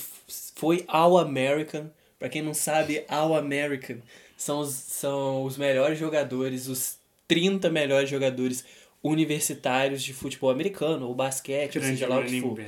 foi 0.55 0.85
All 0.89 1.19
American. 1.19 1.91
Pra 2.19 2.29
quem 2.29 2.43
não 2.43 2.55
sabe, 2.55 3.05
All 3.09 3.37
American 3.37 3.99
são 4.37 4.61
os, 4.61 4.71
são 4.73 5.45
os 5.45 5.57
melhores 5.57 5.99
jogadores, 5.99 6.67
os 6.67 6.99
30 7.29 7.71
melhores 7.71 8.09
jogadores 8.11 8.65
universitários 9.03 10.03
de 10.03 10.13
futebol 10.13 10.51
americano, 10.51 11.07
ou 11.07 11.15
basquete, 11.15 11.77
ou 11.77 11.83
seja 11.85 12.09
lá 12.09 12.19
o 12.19 12.25
que 12.25 12.41
for. 12.41 12.59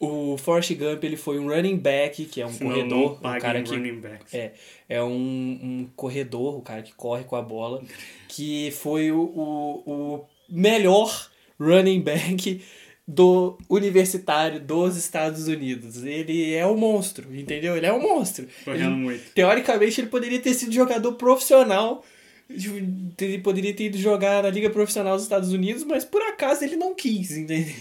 O 0.00 0.36
Forrest 0.38 0.72
Gump 0.74 1.02
ele 1.02 1.16
foi 1.16 1.38
um 1.40 1.48
running 1.48 1.76
back, 1.76 2.24
que 2.26 2.40
é 2.40 2.46
um 2.46 2.52
Senão 2.52 2.70
corredor, 2.70 3.18
não 3.20 3.30
um 3.36 3.38
cara 3.40 3.60
que 3.62 3.74
running 3.74 4.00
backs. 4.00 4.32
é, 4.32 4.52
é 4.88 5.02
um, 5.02 5.08
um 5.10 5.90
corredor, 5.96 6.56
o 6.56 6.62
cara 6.62 6.82
que 6.82 6.92
corre 6.94 7.24
com 7.24 7.34
a 7.34 7.42
bola, 7.42 7.82
que 8.28 8.70
foi 8.70 9.10
o, 9.10 9.18
o, 9.20 9.82
o 9.92 10.24
melhor 10.48 11.28
running 11.58 12.00
back 12.00 12.62
do 13.06 13.58
universitário 13.68 14.60
dos 14.60 14.96
Estados 14.96 15.48
Unidos. 15.48 16.04
Ele 16.04 16.54
é 16.54 16.64
um 16.66 16.76
monstro, 16.76 17.34
entendeu? 17.34 17.76
Ele 17.76 17.86
é 17.86 17.92
um 17.92 18.00
monstro. 18.02 18.46
Correndo 18.64 18.84
Ele- 18.92 18.94
muito. 18.94 19.32
teoricamente, 19.34 20.00
ele 20.00 20.08
poderia 20.08 20.38
ter 20.38 20.54
sido 20.54 20.70
jogador 20.72 21.12
profissional. 21.14 22.04
Ele 22.50 23.38
poderia 23.40 23.74
ter 23.74 23.84
ido 23.84 23.98
jogar 23.98 24.42
na 24.42 24.48
Liga 24.48 24.70
Profissional 24.70 25.14
dos 25.16 25.24
Estados 25.24 25.52
Unidos, 25.52 25.84
mas 25.84 26.02
por 26.04 26.22
acaso 26.22 26.64
ele 26.64 26.76
não 26.76 26.94
quis, 26.94 27.32
entendeu? 27.36 27.74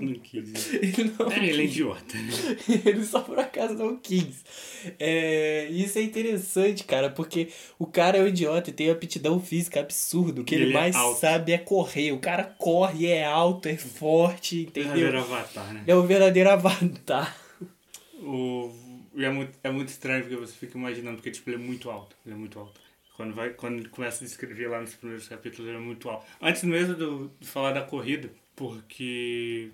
Não 0.00 0.14
quis 0.14 0.50
dizer. 0.50 0.80
Ele 0.98 1.12
não 1.18 1.30
É, 1.30 1.46
ele 1.46 1.62
é 1.62 1.64
idiota. 1.66 2.16
né? 2.16 2.32
ele 2.86 3.04
só 3.04 3.20
por 3.20 3.38
acaso 3.38 3.74
não 3.74 3.96
quis. 3.98 4.42
É, 4.98 5.68
isso 5.70 5.98
é 5.98 6.02
interessante, 6.02 6.84
cara, 6.84 7.10
porque 7.10 7.48
o 7.78 7.86
cara 7.86 8.16
é 8.16 8.22
um 8.22 8.26
idiota 8.26 8.70
e 8.70 8.72
tem 8.72 8.90
aptidão 8.90 9.38
física 9.38 9.80
absurda. 9.80 10.40
O 10.40 10.44
que 10.44 10.54
ele, 10.54 10.64
ele 10.64 10.70
é 10.72 10.74
mais 10.74 10.96
alto. 10.96 11.20
sabe 11.20 11.52
é 11.52 11.58
correr. 11.58 12.12
O 12.12 12.18
cara 12.18 12.44
corre, 12.44 13.06
é 13.06 13.24
alto, 13.24 13.68
é 13.68 13.76
forte, 13.76 14.70
Verdadeiro 14.74 15.18
entendeu? 15.18 15.34
avatar, 15.34 15.74
né? 15.74 15.84
É 15.86 15.94
o 15.94 16.02
verdadeiro 16.02 16.50
avatar. 16.50 17.36
O... 18.22 18.70
É 19.16 19.28
muito, 19.30 19.52
é 19.62 19.70
muito 19.70 19.88
estranho 19.90 20.22
porque 20.22 20.36
você 20.36 20.52
fica 20.52 20.76
imaginando, 20.78 21.16
porque 21.16 21.30
tipo, 21.30 21.48
ele 21.50 21.56
é 21.62 21.66
muito 21.66 21.90
alto. 21.90 22.16
Ele 22.24 22.34
é 22.34 22.38
muito 22.38 22.58
alto. 22.58 22.80
Quando, 23.14 23.32
vai, 23.32 23.50
quando 23.50 23.88
começa 23.90 24.24
a 24.24 24.26
descrever 24.26 24.68
lá 24.68 24.80
nos 24.80 24.94
primeiros 24.94 25.28
capítulos, 25.28 25.68
ele 25.68 25.76
é 25.76 25.80
muito 25.80 26.10
alto. 26.10 26.26
Antes 26.42 26.64
mesmo 26.64 26.94
do, 26.94 27.32
de 27.38 27.46
falar 27.46 27.72
da 27.72 27.82
corrida, 27.82 28.30
porque 28.56 29.70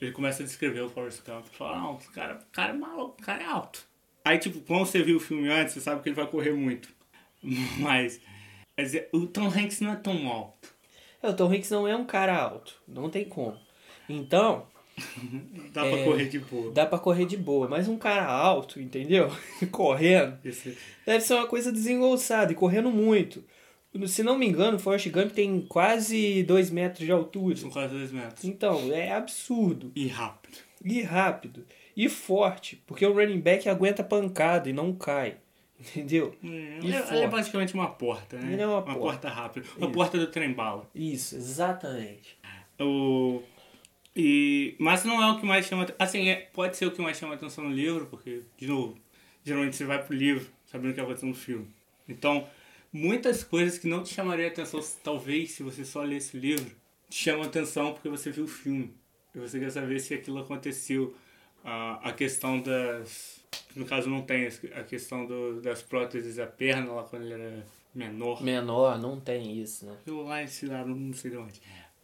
ele 0.00 0.12
começa 0.12 0.42
a 0.42 0.46
descrever 0.46 0.80
o 0.80 0.90
Forrest 0.90 1.22
Gump. 1.24 1.46
Fala, 1.52 1.78
não, 1.78 1.94
o 1.94 1.98
cara, 2.12 2.40
cara 2.50 2.70
é 2.70 2.76
maluco, 2.76 3.16
o 3.20 3.24
cara 3.24 3.42
é 3.42 3.46
alto. 3.46 3.86
Aí, 4.24 4.38
tipo, 4.38 4.60
quando 4.60 4.86
você 4.86 5.02
viu 5.02 5.18
o 5.18 5.20
filme 5.20 5.48
antes, 5.48 5.74
você 5.74 5.80
sabe 5.80 6.02
que 6.02 6.08
ele 6.08 6.16
vai 6.16 6.26
correr 6.26 6.52
muito. 6.52 6.88
Mas, 7.78 8.20
dizer, 8.76 9.08
o 9.12 9.26
Tom 9.26 9.46
Hanks 9.46 9.80
não 9.80 9.92
é 9.92 9.96
tão 9.96 10.28
alto. 10.28 10.74
É, 11.22 11.28
o 11.28 11.34
Tom 11.34 11.52
Hanks 11.52 11.70
não 11.70 11.86
é 11.86 11.94
um 11.94 12.04
cara 12.04 12.36
alto. 12.36 12.74
Não 12.88 13.08
tem 13.08 13.24
como. 13.24 13.58
Então, 14.08 14.66
Dá 15.72 15.82
pra 15.82 15.98
É. 15.98 16.04
correr 16.04 16.28
de 16.28 16.38
boa. 16.38 16.72
dá 16.72 16.86
pra 16.86 16.98
correr 16.98 17.24
de 17.26 17.36
boa. 17.36 17.68
Mas 17.68 17.88
um 17.88 17.96
cara 17.96 18.24
alto, 18.26 18.80
entendeu? 18.80 19.30
Correndo. 19.70 20.38
Esse- 20.44 20.76
Deve 21.06 21.20
ser 21.24 21.34
uma 21.34 21.46
coisa 21.46 21.70
desengonçada 21.72 22.52
e 22.52 22.54
correndo 22.54 22.90
muito. 22.90 23.44
Se 24.06 24.22
não 24.22 24.38
me 24.38 24.46
engano, 24.46 24.76
o 24.76 24.80
Forrest 24.80 25.08
Gump 25.10 25.32
tem 25.32 25.60
quase 25.62 26.42
2 26.44 26.70
metros 26.70 27.04
de 27.04 27.10
altura. 27.12 27.56
São 27.56 27.70
quase 27.70 27.92
dois 27.94 28.12
metros. 28.12 28.44
Então, 28.44 28.92
é 28.92 29.10
absurdo. 29.12 29.90
E 29.96 30.06
rápido. 30.06 30.58
E 30.84 31.02
rápido. 31.02 31.64
E 31.96 32.08
forte. 32.08 32.80
Porque 32.86 33.04
o 33.04 33.12
running 33.12 33.40
back 33.40 33.68
aguenta 33.68 34.04
pancada 34.04 34.70
e 34.70 34.72
não 34.72 34.92
cai. 34.92 35.36
Entendeu? 35.80 36.34
É, 36.44 36.46
E 36.46 36.86
ele, 36.86 36.94
é- 36.94 37.22
é 37.24 37.26
basicamente 37.26 37.74
uma 37.74 37.88
porta, 37.88 38.36
né? 38.38 38.52
Ele 38.52 38.62
é 38.62 38.66
uma 38.66 38.82
porta. 38.82 39.28
rápida. 39.28 39.66
Uma 39.76 39.86
Isso. 39.86 39.94
porta 39.94 40.18
do 40.18 40.26
trem-bala. 40.28 40.88
Isso, 40.94 41.34
exatamente. 41.34 42.38
O... 42.78 43.42
E... 44.14 44.74
Mas 44.78 45.04
não 45.04 45.22
é 45.22 45.30
o 45.32 45.38
que 45.38 45.46
mais 45.46 45.66
chama... 45.66 45.86
Assim, 45.98 46.28
é- 46.28 46.48
pode 46.52 46.76
ser 46.76 46.86
o 46.86 46.90
que 46.90 47.00
mais 47.00 47.16
chama 47.16 47.34
atenção 47.34 47.64
no 47.64 47.74
livro, 47.74 48.06
porque, 48.06 48.42
de 48.56 48.66
novo, 48.66 48.98
geralmente 49.44 49.76
você 49.76 49.84
vai 49.84 50.04
pro 50.04 50.14
livro 50.14 50.46
sabendo 50.66 50.90
o 50.90 50.94
que 50.94 51.00
aconteceu 51.00 51.28
no 51.28 51.34
filme. 51.34 51.68
Então, 52.08 52.46
muitas 52.92 53.44
coisas 53.44 53.78
que 53.78 53.86
não 53.86 54.02
te 54.02 54.12
chamariam 54.12 54.48
atenção, 54.48 54.80
talvez, 55.02 55.52
se 55.52 55.62
você 55.62 55.84
só 55.84 56.02
lesse 56.02 56.36
o 56.36 56.40
livro, 56.40 56.74
te 57.08 57.16
chamam 57.24 57.42
atenção 57.42 57.92
porque 57.92 58.08
você 58.08 58.30
viu 58.30 58.44
o 58.44 58.48
filme. 58.48 58.92
E 59.34 59.38
você 59.38 59.60
quer 59.60 59.70
saber 59.70 60.00
se 60.00 60.14
aquilo 60.14 60.38
aconteceu. 60.38 61.14
A, 61.64 62.08
a 62.08 62.12
questão 62.12 62.60
das... 62.60 63.44
No 63.76 63.84
caso, 63.84 64.08
não 64.08 64.22
tem 64.22 64.48
a 64.74 64.82
questão 64.82 65.26
do, 65.26 65.60
das 65.60 65.82
próteses 65.82 66.36
da 66.36 66.46
perna, 66.46 66.92
lá 66.92 67.04
quando 67.04 67.24
ele 67.24 67.34
era 67.34 67.66
menor. 67.94 68.42
Menor, 68.42 68.98
não 68.98 69.20
tem 69.20 69.60
isso, 69.60 69.86
né? 69.86 69.96
Eu 70.06 70.22
lá 70.22 70.42
esse 70.42 70.66
não 70.66 71.12
sei 71.12 71.30
de 71.30 71.36
onde. 71.36 71.60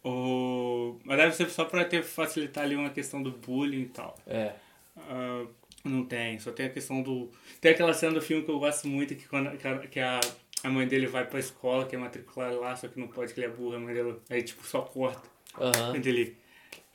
O... 0.07 0.97
Mas 1.03 1.17
deve 1.17 1.35
ser 1.35 1.49
só 1.49 1.65
pra 1.65 1.83
ter, 1.83 2.01
facilitar 2.01 2.63
ali 2.63 2.75
uma 2.75 2.89
questão 2.89 3.21
do 3.21 3.31
bullying 3.31 3.81
e 3.81 3.85
tal. 3.87 4.17
É. 4.25 4.53
Ah, 4.95 5.45
não 5.83 6.05
tem, 6.05 6.39
só 6.39 6.51
tem 6.51 6.67
a 6.67 6.69
questão 6.69 7.01
do. 7.01 7.29
Tem 7.59 7.71
aquela 7.71 7.93
cena 7.93 8.13
do 8.13 8.21
filme 8.21 8.43
que 8.43 8.49
eu 8.49 8.59
gosto 8.59 8.87
muito, 8.87 9.15
que, 9.15 9.27
quando, 9.27 9.57
que, 9.57 9.67
a, 9.67 9.77
que 9.79 9.99
a, 9.99 10.21
a 10.63 10.69
mãe 10.69 10.87
dele 10.87 11.07
vai 11.07 11.25
pra 11.25 11.39
escola, 11.39 11.85
que 11.85 11.95
é 11.95 11.99
matricular 11.99 12.53
lá, 12.53 12.75
só 12.75 12.87
que 12.87 12.97
não 12.97 13.07
pode, 13.07 13.33
que 13.33 13.39
ele 13.39 13.47
é 13.47 13.49
burro, 13.49 13.75
a 13.75 13.79
mãe 13.79 13.93
dele. 13.93 14.15
Aí 14.29 14.41
tipo, 14.43 14.65
só 14.65 14.81
corta. 14.81 15.27
Quando 15.53 16.07
ele 16.07 16.37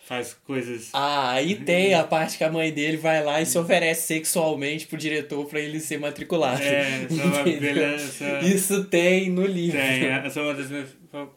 faz 0.04 0.34
coisas. 0.46 0.90
Ah, 0.92 1.32
aí 1.32 1.54
tem 1.54 1.94
a 1.94 2.04
parte 2.04 2.36
que 2.36 2.44
a 2.44 2.50
mãe 2.50 2.72
dele 2.72 2.96
vai 2.96 3.22
lá 3.22 3.40
e 3.40 3.46
se 3.46 3.56
oferece 3.56 4.06
sexualmente 4.06 4.86
pro 4.86 4.96
diretor 4.96 5.46
pra 5.46 5.60
ele 5.60 5.80
ser 5.80 5.98
matriculado. 5.98 6.62
É, 6.62 7.04
essa 7.04 7.20
é 7.20 7.24
uma 7.24 7.42
beleza. 7.44 8.40
Isso 8.40 8.84
tem 8.84 9.30
no 9.30 9.46
livro. 9.46 9.78
Tem, 9.78 10.06
essa 10.06 10.40
é 10.40 10.42
uma 10.42 10.54
das 10.54 10.68
minhas 10.68 10.88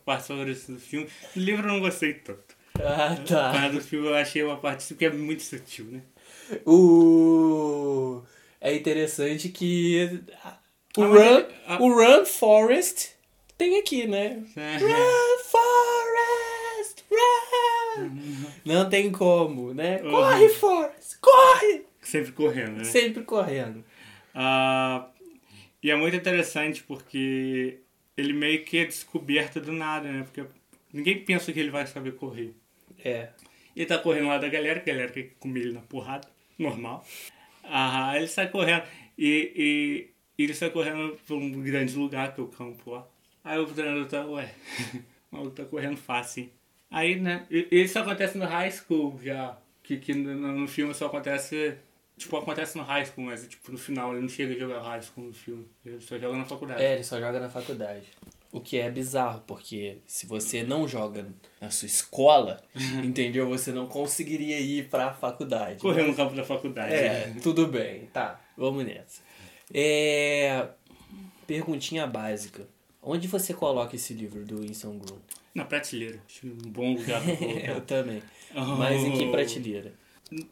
partes 0.03 0.27
favoritas 0.27 0.67
do 0.67 0.79
filme. 0.79 1.07
No 1.35 1.41
livro 1.41 1.67
eu 1.67 1.73
não 1.73 1.79
gostei 1.79 2.13
tanto. 2.13 2.55
Ah, 2.79 3.15
tá. 3.25 3.53
Mas 3.53 3.73
do 3.73 3.81
filme 3.81 4.07
eu 4.07 4.15
achei 4.15 4.43
uma 4.43 4.57
parte 4.57 4.93
que 4.93 5.05
é 5.05 5.09
muito 5.09 5.43
sutil, 5.43 5.85
né? 5.85 6.01
O... 6.65 8.21
É 8.59 8.73
interessante 8.73 9.49
que 9.49 10.21
o 10.97 11.03
Run, 11.03 11.43
ah. 11.67 11.77
o 11.79 11.93
Run 11.93 12.25
Forest 12.25 13.11
tem 13.57 13.79
aqui, 13.79 14.07
né? 14.07 14.43
É. 14.55 14.77
Run 14.77 15.43
Não 18.65 18.89
tem 18.89 19.11
como, 19.11 19.73
né? 19.73 20.01
Uhum. 20.03 20.09
Corre, 20.09 20.49
Forest, 20.49 21.19
corre! 21.21 21.85
Sempre 22.01 22.31
correndo, 22.31 22.77
né? 22.77 22.83
Sempre 22.83 23.23
correndo. 23.23 23.85
Ah, 24.33 25.07
e 25.81 25.91
é 25.91 25.95
muito 25.95 26.15
interessante 26.15 26.83
porque 26.83 27.79
ele 28.17 28.33
meio 28.33 28.65
que 28.65 28.79
é 28.79 28.85
descoberto 28.85 29.61
do 29.61 29.71
nada, 29.71 30.11
né? 30.11 30.23
Porque 30.23 30.43
ninguém 30.91 31.23
pensa 31.23 31.53
que 31.53 31.59
ele 31.59 31.69
vai 31.69 31.85
saber 31.85 32.13
correr. 32.15 32.55
É. 33.03 33.29
Ele 33.75 33.85
tá 33.85 33.99
correndo 33.99 34.27
lá 34.27 34.37
da 34.39 34.49
galera, 34.49 34.79
a 34.79 34.83
galera 34.83 35.11
quer 35.11 35.35
comer 35.39 35.61
ele 35.61 35.73
na 35.73 35.81
porrada, 35.81 36.27
normal. 36.57 37.05
Ah, 37.63 38.17
ele 38.17 38.27
sai 38.27 38.49
correndo. 38.49 38.83
E, 39.17 39.51
e, 39.55 40.09
e 40.37 40.43
ele 40.43 40.53
sai 40.53 40.69
correndo 40.69 41.17
pra 41.27 41.35
um 41.35 41.61
grande 41.61 41.95
lugar, 41.95 42.33
que 42.33 42.41
é 42.41 42.43
o 42.43 42.47
campo 42.47 42.91
lá. 42.91 43.07
Aí 43.43 43.59
o 43.59 43.65
treinador 43.67 44.07
tá, 44.07 44.25
ué, 44.25 44.51
o 45.31 45.35
maluco 45.35 45.55
tá 45.55 45.65
correndo 45.65 45.97
fácil, 45.97 46.43
hein? 46.43 46.51
Aí, 46.95 47.19
né, 47.19 47.45
isso 47.49 47.99
acontece 47.99 48.37
no 48.37 48.45
high 48.45 48.71
school 48.71 49.19
já. 49.21 49.57
Que, 49.83 49.97
que 49.97 50.13
no, 50.13 50.33
no 50.53 50.65
filme 50.65 50.93
só 50.93 51.07
acontece. 51.07 51.75
Tipo, 52.17 52.37
acontece 52.37 52.77
no 52.77 52.85
high 52.85 53.05
school, 53.05 53.25
mas 53.25 53.45
tipo, 53.45 53.69
no 53.69 53.77
final 53.77 54.13
ele 54.13 54.21
não 54.21 54.29
chega 54.29 54.55
a 54.55 54.57
jogar 54.57 54.81
high 54.81 55.01
school 55.01 55.25
no 55.25 55.33
filme. 55.33 55.67
Ele 55.85 55.99
só 55.99 56.17
joga 56.17 56.37
na 56.37 56.45
faculdade. 56.45 56.81
É, 56.81 56.93
ele 56.93 57.03
só 57.03 57.19
joga 57.19 57.37
na 57.41 57.49
faculdade. 57.49 58.05
O 58.49 58.61
que 58.61 58.77
é 58.77 58.89
bizarro, 58.89 59.43
porque 59.45 59.97
se 60.07 60.25
você 60.25 60.63
não 60.63 60.87
joga 60.87 61.27
na 61.59 61.69
sua 61.69 61.85
escola, 61.85 62.63
entendeu? 63.03 63.49
Você 63.49 63.73
não 63.73 63.87
conseguiria 63.87 64.57
ir 64.61 64.87
pra 64.87 65.13
faculdade. 65.13 65.81
Correu 65.81 66.07
no 66.07 66.15
campo 66.15 66.33
da 66.33 66.45
faculdade. 66.45 66.93
É, 66.93 67.33
tudo 67.43 67.67
bem, 67.67 68.05
tá. 68.13 68.39
Vamos 68.55 68.85
nessa. 68.85 69.21
É. 69.73 70.69
Perguntinha 71.45 72.07
básica. 72.07 72.65
Onde 73.03 73.27
você 73.27 73.53
coloca 73.53 73.97
esse 73.97 74.13
livro 74.13 74.45
do 74.45 74.61
Winston 74.61 74.97
Groom? 74.97 75.19
Na 75.55 75.63
prateleira. 75.63 76.21
Acho 76.27 76.45
um 76.45 76.69
bom 76.69 76.93
lugar 76.93 77.21
pra 77.23 77.33
Eu 77.73 77.81
também. 77.81 78.21
Mas 78.53 79.01
em 79.03 79.13
que 79.13 79.31
prateleira? 79.31 79.93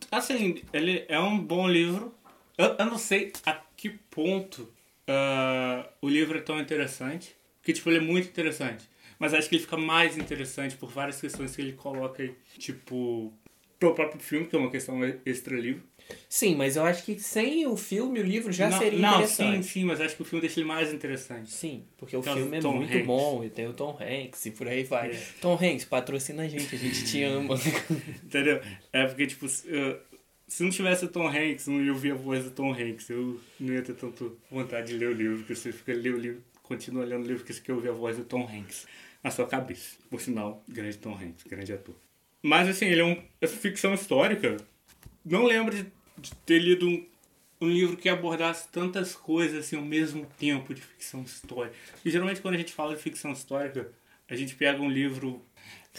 Assim, 0.09 0.61
ele 0.71 1.05
é 1.09 1.19
um 1.19 1.37
bom 1.37 1.67
livro. 1.67 2.15
Eu, 2.57 2.75
eu 2.79 2.85
não 2.85 2.97
sei 2.97 3.33
a 3.45 3.53
que 3.75 3.89
ponto 3.89 4.71
ah, 5.07 5.89
o 6.01 6.07
livro 6.07 6.37
é 6.37 6.41
tão 6.41 6.59
interessante. 6.59 7.35
Porque, 7.59 7.73
tipo, 7.73 7.89
ele 7.89 7.97
é 7.97 8.01
muito 8.01 8.27
interessante. 8.27 8.89
Mas 9.19 9.33
acho 9.33 9.47
que 9.47 9.55
ele 9.55 9.63
fica 9.63 9.77
mais 9.77 10.17
interessante 10.17 10.75
por 10.75 10.89
várias 10.89 11.19
questões 11.19 11.55
que 11.55 11.61
ele 11.61 11.73
coloca 11.73 12.23
aí. 12.23 12.35
Tipo, 12.57 13.33
pro 13.79 13.93
próprio 13.93 14.21
filme, 14.21 14.47
que 14.47 14.55
é 14.55 14.59
uma 14.59 14.71
questão 14.71 14.99
extra 15.25 15.57
livro. 15.57 15.83
Sim, 16.29 16.55
mas 16.55 16.75
eu 16.75 16.83
acho 16.83 17.03
que 17.03 17.19
sem 17.19 17.65
o 17.67 17.77
filme, 17.77 18.19
o 18.19 18.23
livro 18.23 18.51
já 18.51 18.69
não, 18.69 18.79
seria 18.79 18.99
não, 18.99 19.13
interessante. 19.15 19.63
sim, 19.65 19.69
sim, 19.81 19.85
mas 19.85 20.01
acho 20.01 20.15
que 20.15 20.21
o 20.21 20.25
filme 20.25 20.41
deixa 20.41 20.59
ele 20.59 20.67
mais 20.67 20.91
interessante. 20.93 21.51
Sim, 21.51 21.83
porque 21.97 22.17
o 22.17 22.23
filme 22.23 22.57
é 22.57 22.59
Tom 22.59 22.73
muito 22.73 22.93
Hanks. 22.93 23.05
bom 23.05 23.43
e 23.43 23.49
tem 23.49 23.67
o 23.67 23.73
Tom 23.73 23.97
Hanks 24.01 24.45
e 24.47 24.51
por 24.51 24.67
aí 24.67 24.83
vai. 24.83 25.11
É. 25.11 25.23
Tom 25.39 25.53
Hanks, 25.53 25.85
patrocina 25.85 26.43
a 26.43 26.47
gente, 26.47 26.73
a 26.75 26.77
gente 26.77 27.05
te 27.05 27.21
ama. 27.23 27.55
Entendeu? 28.23 28.59
É 28.91 29.05
porque, 29.05 29.27
tipo, 29.27 29.47
se 29.47 30.63
não 30.63 30.69
tivesse 30.69 31.05
o 31.05 31.07
Tom 31.07 31.27
Hanks, 31.27 31.67
não 31.67 31.81
ia 31.83 31.91
ouvir 31.93 32.11
a 32.11 32.15
voz 32.15 32.43
do 32.43 32.51
Tom 32.51 32.73
Hanks. 32.73 33.09
Eu 33.09 33.39
não 33.59 33.73
ia 33.73 33.81
ter 33.81 33.93
tanto 33.93 34.37
vontade 34.51 34.87
de 34.87 34.97
ler 34.97 35.09
o 35.09 35.13
livro, 35.13 35.37
porque 35.37 35.55
você 35.55 35.71
fica 35.71 35.93
lendo 35.93 36.15
o 36.17 36.19
livro, 36.19 36.43
continua 36.63 37.05
lendo 37.05 37.23
o 37.23 37.27
livro, 37.27 37.37
porque 37.39 37.53
você 37.53 37.61
quer 37.61 37.73
ouvir 37.73 37.89
a 37.89 37.93
voz 37.93 38.17
do 38.17 38.23
Tom 38.23 38.47
Hanks 38.51 38.87
na 39.23 39.31
sua 39.31 39.47
cabeça. 39.47 39.97
Por 40.09 40.19
sinal, 40.19 40.63
grande 40.67 40.97
Tom 40.97 41.13
Hanks, 41.13 41.43
grande 41.47 41.71
ator. 41.73 41.95
Mas, 42.41 42.67
assim, 42.67 42.85
ele 42.87 43.01
é 43.01 43.05
um, 43.05 43.21
é 43.39 43.47
ficção 43.47 43.93
histórica. 43.93 44.57
Não 45.25 45.45
lembro 45.45 45.75
de, 45.75 45.91
de 46.17 46.35
ter 46.45 46.59
lido 46.59 46.87
um, 46.87 47.05
um 47.61 47.69
livro 47.69 47.97
que 47.97 48.09
abordasse 48.09 48.67
tantas 48.69 49.15
coisas 49.15 49.65
assim, 49.65 49.75
ao 49.75 49.83
mesmo 49.83 50.25
tempo 50.37 50.73
de 50.73 50.81
ficção 50.81 51.21
histórica. 51.21 51.75
E 52.03 52.09
geralmente, 52.09 52.41
quando 52.41 52.55
a 52.55 52.57
gente 52.57 52.73
fala 52.73 52.95
de 52.95 53.01
ficção 53.01 53.31
histórica, 53.31 53.91
a 54.29 54.35
gente 54.35 54.55
pega 54.55 54.81
um 54.81 54.89
livro 54.89 55.41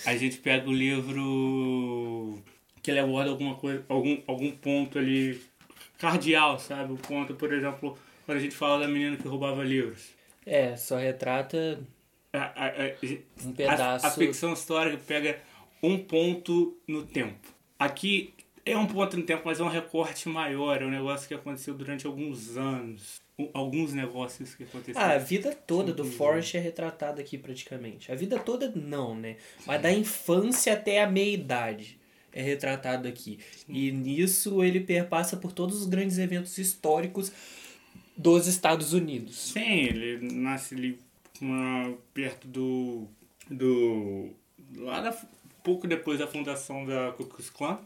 a 0.04 0.16
gente 0.16 0.38
pega 0.38 0.68
o 0.68 0.72
livro 0.72 2.42
que 2.82 2.90
ele 2.90 2.98
aborda 2.98 3.30
alguma 3.30 3.54
coisa, 3.54 3.84
algum, 3.88 4.20
algum 4.26 4.50
ponto 4.50 4.98
ali 4.98 5.40
cardial, 5.98 6.58
sabe? 6.58 6.92
O 6.92 6.96
ponto, 6.96 7.34
por 7.34 7.52
exemplo, 7.52 7.96
quando 8.26 8.38
a 8.38 8.40
gente 8.40 8.54
fala 8.54 8.80
da 8.80 8.88
menina 8.88 9.16
que 9.16 9.28
roubava 9.28 9.62
livros. 9.62 10.10
É, 10.44 10.76
só 10.76 10.98
retrata 10.98 11.80
A, 12.32 12.38
a, 12.38 12.66
a, 12.66 13.46
um 13.46 13.52
pedaço. 13.52 14.06
a 14.06 14.10
ficção 14.10 14.52
histórica 14.52 14.98
pega 15.06 15.40
um 15.82 15.98
ponto 15.98 16.76
no 16.86 17.04
tempo. 17.06 17.54
Aqui 17.78 18.33
é 18.66 18.76
um 18.76 18.86
ponto 18.86 19.16
no 19.16 19.22
tempo, 19.22 19.42
mas 19.44 19.60
é 19.60 19.62
um 19.62 19.68
recorte 19.68 20.28
maior. 20.28 20.80
É 20.80 20.86
um 20.86 20.90
negócio 20.90 21.28
que 21.28 21.34
aconteceu 21.34 21.74
durante 21.74 22.06
alguns 22.06 22.56
anos. 22.56 23.22
Alguns 23.52 23.92
negócios 23.92 24.54
que 24.54 24.62
aconteceram. 24.62 25.06
Ah, 25.06 25.14
a 25.14 25.18
vida 25.18 25.52
toda 25.52 25.92
do 25.92 26.04
Forrest 26.04 26.54
é 26.54 26.60
retratada 26.60 27.20
aqui 27.20 27.36
praticamente. 27.36 28.12
A 28.12 28.14
vida 28.14 28.38
toda 28.38 28.72
não, 28.74 29.14
né? 29.16 29.36
Mas 29.66 29.82
da 29.82 29.92
infância 29.92 30.72
até 30.72 31.02
a 31.02 31.10
meia-idade 31.10 31.98
é 32.32 32.40
retratado 32.40 33.08
aqui. 33.08 33.40
E 33.68 33.90
nisso 33.90 34.62
ele 34.62 34.80
perpassa 34.80 35.36
por 35.36 35.52
todos 35.52 35.80
os 35.80 35.86
grandes 35.86 36.18
eventos 36.18 36.58
históricos 36.58 37.32
dos 38.16 38.46
Estados 38.46 38.92
Unidos. 38.92 39.52
Sim, 39.52 39.60
ele 39.60 40.32
nasce 40.32 40.74
ali 40.74 40.98
perto 42.12 42.46
do. 42.46 43.08
do. 43.50 44.30
lá 44.76 45.00
da, 45.00 45.16
pouco 45.64 45.88
depois 45.88 46.18
da 46.20 46.28
fundação 46.28 46.84
da 46.84 47.10
Ku 47.16 47.24
Klux 47.24 47.50
Klan, 47.50 47.78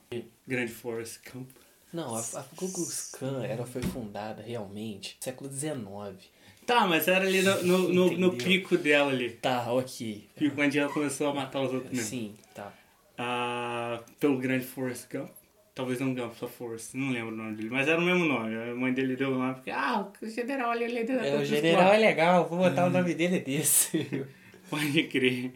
Grande 0.46 0.72
Forest 0.72 1.20
Camp. 1.20 1.48
Não, 1.92 2.14
a, 2.14 2.20
a 2.20 2.42
Ku 2.42 2.70
Klux 2.70 3.12
Klan 3.12 3.42
era, 3.46 3.64
foi 3.64 3.80
fundada 3.80 4.42
realmente 4.42 5.16
no 5.18 5.24
século 5.24 5.50
XIX. 5.50 6.28
Tá, 6.66 6.86
mas 6.86 7.08
era 7.08 7.24
ali 7.24 7.40
no, 7.40 7.62
no, 7.62 7.88
no, 7.88 8.10
no 8.18 8.36
pico 8.36 8.76
dela 8.76 9.10
ali. 9.10 9.30
Tá, 9.30 9.72
ok. 9.72 10.28
Pico 10.36 10.60
onde 10.60 10.78
ela 10.78 10.92
começou 10.92 11.30
a 11.30 11.34
matar 11.34 11.62
os 11.62 11.72
outros 11.72 11.92
mesmo. 11.92 12.06
Sim, 12.06 12.34
tá. 12.54 12.74
Ah, 13.16 14.02
pelo 14.20 14.36
Grande 14.36 14.66
Forest 14.66 15.06
Gump. 15.10 15.30
Talvez 15.74 16.00
não 16.00 16.12
Gump, 16.12 16.34
só 16.34 16.48
Forest, 16.48 16.96
não 16.96 17.12
lembro 17.12 17.32
o 17.32 17.36
nome 17.36 17.54
dele. 17.54 17.70
Mas 17.70 17.86
era 17.86 18.00
o 18.00 18.04
mesmo 18.04 18.24
nome. 18.24 18.52
A 18.54 18.74
mãe 18.74 18.92
dele 18.92 19.14
deu 19.14 19.30
o 19.30 19.38
nome 19.38 19.54
porque, 19.54 19.70
ah, 19.70 20.08
o 20.20 20.26
general 20.28 20.72
ali, 20.72 21.04
da 21.04 21.18
Ku 21.18 21.24
É, 21.24 21.36
o 21.36 21.44
general 21.44 21.92
é 21.92 21.98
legal, 21.98 22.48
vou 22.48 22.58
botar 22.58 22.86
o 22.86 22.90
nome 22.90 23.14
dele 23.14 23.38
desse. 23.38 24.26
Pode 24.68 25.04
crer. 25.04 25.54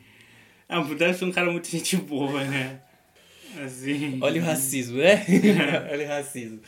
Ah, 0.73 0.83
deve 0.95 1.15
ser 1.15 1.25
um 1.25 1.33
cara 1.33 1.51
muito 1.51 1.69
gente 1.69 1.97
boa, 1.97 2.43
né? 2.45 2.81
Assim. 3.65 4.19
Olha 4.23 4.41
o 4.41 4.45
racismo, 4.45 4.99
né? 4.99 5.25
Olha 5.93 6.05
o 6.07 6.09
racismo. 6.09 6.61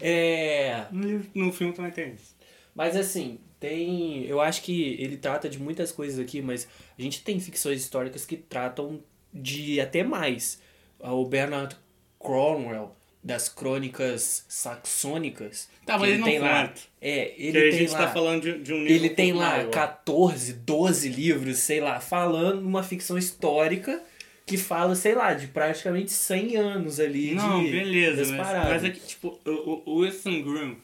É. 0.00 0.86
No, 0.90 1.02
livro- 1.06 1.30
no 1.34 1.52
filme 1.52 1.72
também 1.72 1.92
tem 1.92 2.14
isso. 2.14 2.34
Mas 2.74 2.96
assim, 2.96 3.38
tem. 3.60 4.24
Eu 4.24 4.40
acho 4.40 4.62
que 4.62 4.96
ele 4.98 5.16
trata 5.16 5.48
de 5.48 5.58
muitas 5.58 5.92
coisas 5.92 6.18
aqui, 6.18 6.42
mas 6.42 6.66
a 6.98 7.02
gente 7.02 7.22
tem 7.22 7.38
ficções 7.38 7.80
históricas 7.80 8.26
que 8.26 8.36
tratam 8.36 9.00
de 9.32 9.80
até 9.80 10.02
mais. 10.02 10.60
O 10.98 11.24
Bernard 11.26 11.76
Cornwell, 12.18 12.95
das 13.26 13.48
crônicas 13.48 14.44
saxônicas. 14.48 15.68
Tá, 15.84 15.98
mas 15.98 16.10
ele 16.10 16.18
não 16.18 16.26
tem 16.28 16.38
lá. 16.38 16.68
conta. 16.68 16.80
É, 17.00 17.34
ele 17.36 17.58
aí 17.58 17.66
a 17.68 17.70
tem 17.70 17.78
gente 17.80 17.90
lá. 17.92 17.98
tá 17.98 18.12
falando 18.12 18.42
de, 18.42 18.58
de 18.62 18.72
um 18.72 18.78
livro 18.78 18.92
Ele 18.92 19.10
tem 19.10 19.32
lá 19.32 19.50
maior. 19.56 19.70
14, 19.70 20.52
12 20.52 21.08
livros, 21.08 21.58
sei 21.58 21.80
lá, 21.80 21.98
falando 22.00 22.60
uma 22.60 22.82
ficção 22.82 23.18
histórica 23.18 24.00
que 24.46 24.56
fala, 24.56 24.94
sei 24.94 25.14
lá, 25.14 25.34
de 25.34 25.48
praticamente 25.48 26.12
100 26.12 26.56
anos 26.56 27.00
ali 27.00 27.34
Não, 27.34 27.64
de 27.64 27.70
beleza, 27.72 28.32
mas, 28.36 28.68
mas 28.68 28.84
é 28.84 28.90
que, 28.90 29.00
tipo, 29.00 29.40
o, 29.44 29.50
o- 29.50 29.82
o 29.96 30.02
Winston 30.04 30.40
Groom, 30.42 30.76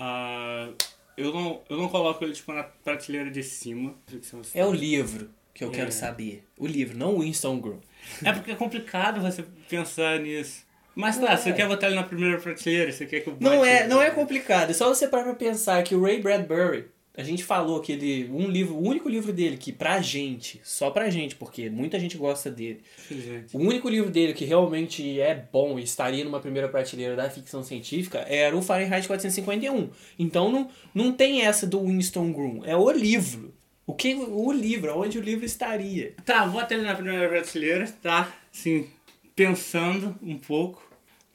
ah, 0.00 0.70
eu, 1.16 1.32
não, 1.32 1.62
eu 1.70 1.76
não 1.76 1.88
coloco 1.88 2.24
ele, 2.24 2.32
tipo, 2.32 2.52
na 2.52 2.64
prateleira 2.64 3.30
de 3.30 3.42
cima. 3.44 3.94
É 4.52 4.66
o 4.66 4.72
livro 4.72 5.30
que 5.54 5.62
eu 5.62 5.68
É. 5.68 5.72
quero 5.72 5.92
saber. 5.92 6.44
O 6.58 6.66
livro, 6.66 6.98
não 6.98 7.14
o 7.14 7.20
Winston 7.20 7.60
Groom. 7.60 7.78
É 8.24 8.32
porque 8.32 8.50
é 8.50 8.56
complicado 8.56 9.20
você 9.20 9.44
pensar 9.68 10.18
nisso. 10.18 10.64
Mas 10.94 11.18
tá, 11.18 11.36
você 11.36 11.50
É. 11.50 11.52
quer 11.52 11.66
botar 11.68 11.86
ele 11.86 11.96
na 11.96 12.02
primeira 12.04 12.38
prateleira? 12.38 12.92
Você 12.92 13.06
quer 13.06 13.20
que 13.20 13.28
eu 13.28 13.36
Não 13.40 13.64
é, 13.64 13.86
não 13.88 14.00
é 14.00 14.10
complicado, 14.10 14.70
é 14.70 14.72
só 14.72 14.88
você 14.88 15.08
parar 15.08 15.24
pra 15.24 15.34
pensar 15.34 15.82
que 15.82 15.94
o 15.94 16.02
Ray 16.02 16.20
Bradbury, 16.20 16.86
a 17.16 17.22
gente 17.22 17.44
falou 17.44 17.80
que 17.80 17.92
ele, 17.92 18.28
um 18.32 18.48
livro, 18.48 18.74
o 18.74 18.82
único 18.88 19.08
livro 19.08 19.32
dele 19.32 19.56
que 19.56 19.72
pra 19.72 20.00
gente, 20.00 20.60
só 20.64 20.90
pra 20.90 21.10
gente, 21.10 21.36
porque 21.36 21.70
muita 21.70 21.98
gente 22.00 22.16
gosta 22.16 22.50
dele, 22.50 22.80
Gente. 23.08 23.56
o 23.56 23.60
único 23.60 23.88
livro 23.88 24.10
dele 24.10 24.32
que 24.32 24.44
realmente 24.44 25.20
é 25.20 25.34
bom 25.34 25.78
e 25.78 25.84
estaria 25.84 26.24
numa 26.24 26.40
primeira 26.40 26.68
prateleira 26.68 27.14
da 27.14 27.30
ficção 27.30 27.62
científica 27.62 28.18
era 28.28 28.56
o 28.56 28.60
Fahrenheit 28.62 29.06
451. 29.06 29.90
Então 30.18 30.50
não, 30.50 30.68
não 30.92 31.12
tem 31.12 31.42
essa 31.42 31.66
do 31.68 31.80
Winston 31.86 32.32
Groom, 32.32 32.62
é 32.64 32.76
o 32.76 32.90
livro. 32.90 33.54
O 33.86 33.92
que 33.94 34.14
o 34.14 34.50
livro, 34.50 34.98
onde 34.98 35.18
o 35.18 35.22
livro 35.22 35.44
estaria? 35.44 36.14
Tá, 36.24 36.46
bota 36.46 36.72
ele 36.74 36.82
na 36.84 36.94
primeira 36.94 37.28
prateleira, 37.28 37.86
tá? 38.02 38.34
Sim, 38.50 38.88
pensando 39.34 40.16
um 40.22 40.38
pouco, 40.38 40.82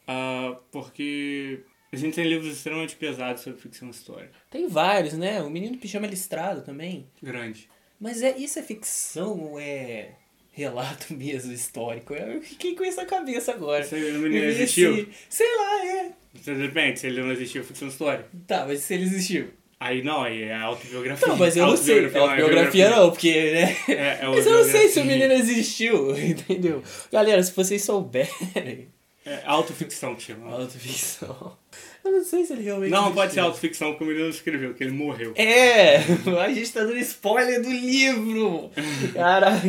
ah, 0.07 0.57
porque 0.71 1.61
a 1.91 1.95
gente 1.95 2.15
tem 2.15 2.27
livros 2.27 2.53
extremamente 2.55 2.95
pesados 2.95 3.41
sobre 3.43 3.59
ficção 3.59 3.89
histórica. 3.89 4.33
Tem 4.49 4.67
vários, 4.67 5.13
né? 5.13 5.41
O 5.41 5.49
Menino 5.49 5.77
Pijama 5.77 6.07
Listrado 6.07 6.61
também. 6.61 7.07
Grande. 7.21 7.69
Mas 7.99 8.21
é 8.21 8.37
isso 8.37 8.57
é 8.59 8.63
ficção 8.63 9.37
ou 9.39 9.59
é 9.59 10.11
relato 10.51 11.13
mesmo 11.15 11.51
histórico? 11.51 12.13
Eu 12.13 12.41
fiquei 12.41 12.75
com 12.75 12.83
isso 12.83 12.97
na 12.97 13.05
cabeça 13.05 13.51
agora. 13.53 13.83
Esse 13.83 13.95
menino 13.95 14.27
Eu 14.27 14.53
vi 14.53 14.61
existiu? 14.61 14.93
esse- 14.97 15.09
Sei 15.29 15.57
lá, 15.57 15.85
é. 15.85 16.11
Depende, 16.45 16.99
se 16.99 17.07
ele 17.07 17.21
não 17.21 17.31
existiu, 17.31 17.63
ficção 17.63 17.87
histórica. 17.87 18.29
Tá, 18.47 18.65
mas 18.65 18.81
se 18.81 18.93
ele 18.93 19.03
existiu. 19.03 19.49
Aí 19.79 20.03
não, 20.03 20.23
aí 20.23 20.43
é 20.43 20.55
autobiografia. 20.55 21.27
Não, 21.27 21.37
mas 21.37 21.55
eu 21.55 21.65
não 21.65 21.77
sei. 21.77 22.05
Autobiografia 22.05 22.21
Autobiografia 22.21 22.89
não, 22.89 23.09
porque, 23.11 23.51
né? 23.51 23.77
É, 23.87 24.19
é 24.21 24.27
Mas 24.27 24.45
eu 24.45 24.53
não 24.57 24.63
sei 24.65 24.89
se 24.89 24.99
o 24.99 25.05
menino 25.05 25.31
existiu, 25.31 26.11
entendeu? 26.19 26.83
Galera, 27.11 27.41
se 27.41 27.53
vocês 27.55 27.81
souberem. 27.81 28.89
É 29.25 29.41
autoficção 29.45 30.15
que 30.15 30.23
chama. 30.23 30.51
Autoficção. 30.51 31.57
Eu 32.03 32.11
não 32.11 32.23
sei 32.23 32.43
se 32.43 32.53
ele 32.53 32.63
realmente. 32.63 32.89
Não, 32.91 33.13
pode 33.13 33.31
ser 33.31 33.39
existiu. 33.39 33.43
autoficção, 33.43 33.89
porque 33.91 34.03
o 34.03 34.07
menino 34.07 34.29
escreveu, 34.29 34.73
que 34.73 34.83
ele 34.83 34.91
morreu. 34.91 35.33
É! 35.35 35.97
A 36.43 36.51
gente 36.51 36.73
tá 36.73 36.81
dando 36.81 36.97
spoiler 36.97 37.61
do 37.61 37.69
livro! 37.69 38.71
Caraca! 39.13 39.59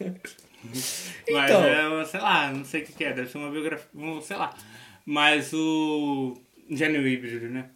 Mas 0.62 1.50
Então. 1.50 1.64
é, 1.64 2.04
sei 2.06 2.20
lá, 2.20 2.50
não 2.52 2.64
sei 2.64 2.82
o 2.82 2.86
que, 2.86 2.92
que 2.92 3.04
é, 3.04 3.12
deve 3.12 3.30
ser 3.30 3.38
uma 3.38 3.50
biografia, 3.50 3.86
sei 4.22 4.36
lá. 4.36 4.54
Mas 5.04 5.52
o. 5.52 6.36
Gênio 6.70 7.06
híbrido, 7.06 7.48
né? 7.48 7.66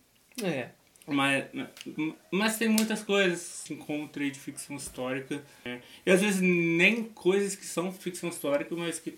É. 0.42 0.68
Mas, 1.12 1.44
mas 2.30 2.56
tem 2.58 2.68
muitas 2.68 3.02
coisas 3.02 3.38
que 3.40 3.68
se 3.68 3.74
encontra 3.74 4.22
aí 4.22 4.30
de 4.30 4.38
ficção 4.38 4.76
histórica. 4.76 5.42
né? 5.64 5.80
E 6.04 6.10
às 6.10 6.20
vezes 6.20 6.40
nem 6.40 7.04
coisas 7.04 7.54
que 7.54 7.64
são 7.64 7.92
ficção 7.92 8.28
histórica, 8.28 8.74
mas 8.74 8.98
que 8.98 9.12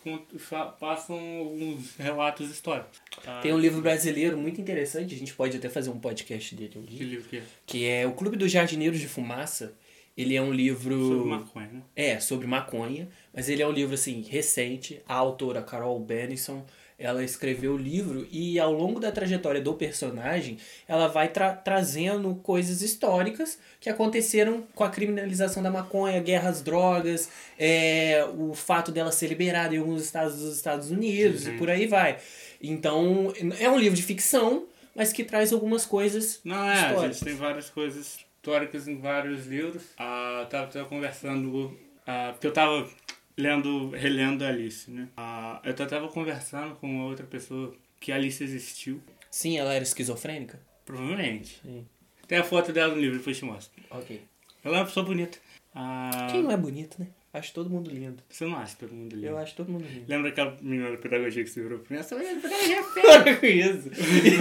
passam 0.80 1.18
alguns 1.38 1.96
relatos 1.96 2.50
históricos. 2.50 3.00
tá? 3.22 3.40
Tem 3.40 3.52
um 3.52 3.58
livro 3.58 3.80
brasileiro 3.80 4.36
muito 4.36 4.60
interessante, 4.60 5.14
a 5.14 5.18
gente 5.18 5.34
pode 5.34 5.56
até 5.56 5.68
fazer 5.68 5.90
um 5.90 5.98
podcast 5.98 6.54
dele 6.54 6.72
um 6.78 6.82
Que 6.82 6.96
dia, 6.96 7.06
livro 7.06 7.28
que 7.28 7.36
é? 7.38 7.42
que 7.66 7.86
é 7.86 8.06
O 8.06 8.12
Clube 8.12 8.36
dos 8.36 8.50
Jardineiros 8.50 8.98
de 9.00 9.08
Fumaça. 9.08 9.74
Ele 10.16 10.36
é 10.36 10.40
um 10.40 10.52
livro. 10.52 11.08
Sobre 11.08 11.28
maconha, 11.28 11.66
né? 11.72 11.82
É, 11.96 12.20
sobre 12.20 12.46
maconha, 12.46 13.08
mas 13.34 13.48
ele 13.48 13.62
é 13.62 13.66
um 13.66 13.72
livro 13.72 13.94
assim 13.94 14.22
recente. 14.22 15.00
A 15.08 15.14
autora 15.14 15.60
Carol 15.60 15.98
Benison, 15.98 16.64
ela 16.98 17.24
escreveu 17.24 17.72
o 17.74 17.76
livro 17.76 18.26
e 18.30 18.58
ao 18.60 18.72
longo 18.72 19.00
da 19.00 19.10
trajetória 19.10 19.60
do 19.60 19.74
personagem, 19.74 20.58
ela 20.86 21.08
vai 21.08 21.28
tra- 21.28 21.52
trazendo 21.54 22.34
coisas 22.36 22.82
históricas 22.82 23.58
que 23.80 23.90
aconteceram 23.90 24.62
com 24.74 24.84
a 24.84 24.90
criminalização 24.90 25.62
da 25.62 25.70
maconha, 25.70 26.20
guerra 26.20 26.48
às 26.50 26.62
drogas, 26.62 27.28
é, 27.58 28.24
o 28.36 28.54
fato 28.54 28.92
dela 28.92 29.10
ser 29.12 29.26
liberada 29.28 29.74
em 29.74 29.78
alguns 29.78 30.02
estados 30.02 30.38
dos 30.38 30.54
Estados 30.56 30.90
Unidos 30.90 31.46
e 31.46 31.52
por 31.52 31.68
aí 31.68 31.86
vai. 31.86 32.18
Então, 32.62 33.32
é 33.58 33.68
um 33.68 33.78
livro 33.78 33.96
de 33.96 34.02
ficção, 34.02 34.66
mas 34.94 35.12
que 35.12 35.24
traz 35.24 35.52
algumas 35.52 35.84
coisas 35.84 36.40
Não, 36.44 36.56
é, 36.68 36.72
a 36.72 36.74
históricas. 36.88 37.16
gente 37.16 37.24
tem 37.24 37.34
várias 37.34 37.68
coisas 37.70 38.18
históricas 38.38 38.86
em 38.88 38.98
vários 39.00 39.46
livros. 39.46 39.82
Ah, 39.98 40.40
eu 40.42 40.46
tava, 40.48 40.66
tava 40.70 40.84
conversando, 40.88 41.76
ah, 42.06 42.30
porque 42.32 42.46
eu 42.46 42.52
tava 42.52 42.88
lendo, 43.36 43.90
relendo 43.90 44.44
Alice, 44.44 44.90
né? 44.90 45.08
Ah, 45.16 45.60
eu 45.64 45.74
tava 45.74 46.08
conversando 46.08 46.74
com 46.76 46.86
uma 46.88 47.04
outra 47.04 47.26
pessoa 47.26 47.74
que 48.00 48.12
Alice 48.12 48.42
existiu, 48.42 49.00
Sim, 49.30 49.58
ela 49.58 49.72
era 49.74 49.82
esquizofrênica? 49.82 50.60
provavelmente. 50.84 51.60
Sim. 51.62 51.86
Tem 52.28 52.38
a 52.38 52.44
foto 52.44 52.72
dela 52.72 52.94
no 52.94 53.00
livro, 53.00 53.18
depois 53.18 53.36
te 53.36 53.44
mostro. 53.44 53.82
Ok. 53.90 54.20
Ela 54.62 54.76
é 54.76 54.80
uma 54.80 54.86
pessoa 54.86 55.04
bonita. 55.04 55.38
Ah, 55.74 56.28
Quem 56.30 56.42
não 56.42 56.50
é 56.52 56.56
bonito, 56.56 56.96
né? 56.98 57.08
Acho 57.32 57.52
todo 57.52 57.68
mundo 57.68 57.90
lindo. 57.90 58.22
Você 58.30 58.44
não 58.46 58.56
acha 58.56 58.76
todo 58.78 58.94
mundo 58.94 59.14
lindo? 59.16 59.26
Eu 59.26 59.36
acho 59.36 59.56
todo 59.56 59.68
mundo 59.72 59.84
lindo. 59.84 60.04
Lembra 60.06 60.28
aquela 60.30 60.56
menina 60.62 60.92
da 60.92 60.96
pedagogia 60.98 61.42
que 61.42 61.50
você 61.50 61.62
virou 61.62 61.80
pra 61.80 61.96
mim? 61.96 62.00
Essa 62.00 62.14
menina 62.16 62.40
da 62.40 62.48
pedagogia 62.48 62.78
é 62.78 62.82
feia. 62.94 63.36
Com 63.36 63.46
isso. 63.46 63.90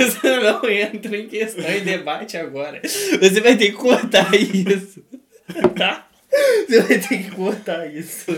Isso 0.02 0.20
não 0.24 0.70
entra 0.70 1.18
em 1.18 1.28
questão 1.28 1.66
em 1.72 1.84
debate 1.84 2.38
agora. 2.38 2.80
Você 2.84 3.42
vai 3.42 3.58
ter 3.58 3.72
que 3.72 3.78
cortar 3.78 4.34
isso. 4.36 5.04
Tá? 5.76 6.08
Você 6.68 6.82
vai 6.82 7.00
ter 7.00 7.24
que 7.24 7.32
cortar 7.32 7.86
isso. 7.94 8.32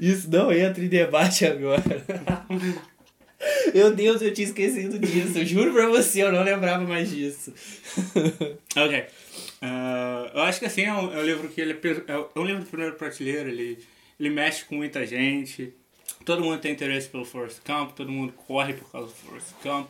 Isso 0.00 0.30
não 0.30 0.52
entra 0.52 0.82
em 0.84 0.88
debate 0.88 1.46
agora. 1.46 1.82
Meu 3.72 3.94
Deus, 3.94 4.20
eu 4.20 4.32
tinha 4.34 4.46
esquecido 4.48 4.98
disso. 4.98 5.38
Eu 5.38 5.46
juro 5.46 5.72
pra 5.72 5.88
você, 5.88 6.22
eu 6.22 6.32
não 6.32 6.42
lembrava 6.42 6.84
mais 6.84 7.08
disso. 7.10 7.52
Ok. 8.76 9.04
Ah, 9.62 10.30
eu 10.34 10.42
acho 10.42 10.58
que 10.60 10.66
assim 10.66 10.82
é 10.82 10.92
um, 10.92 11.12
é 11.12 11.18
um 11.18 11.24
livro 11.24 11.48
que 11.48 11.60
ele 11.60 11.72
é, 11.72 11.74
pe- 11.74 12.04
é 12.08 12.38
um 12.38 12.44
livro 12.44 12.62
de 12.62 12.68
primeira 12.68 12.94
prateleira, 12.94 13.48
ele, 13.48 13.78
ele 14.18 14.30
mexe 14.30 14.64
com 14.64 14.74
muita 14.76 15.06
gente. 15.06 15.72
Todo 16.24 16.42
mundo 16.42 16.60
tem 16.60 16.72
interesse 16.72 17.08
pelo 17.08 17.24
Forrest 17.24 17.58
Gump, 17.66 17.92
todo 17.92 18.10
mundo 18.10 18.32
corre 18.46 18.72
por 18.74 18.90
causa 18.90 19.08
do 19.08 19.14
Forrest 19.14 19.48
Gump. 19.62 19.88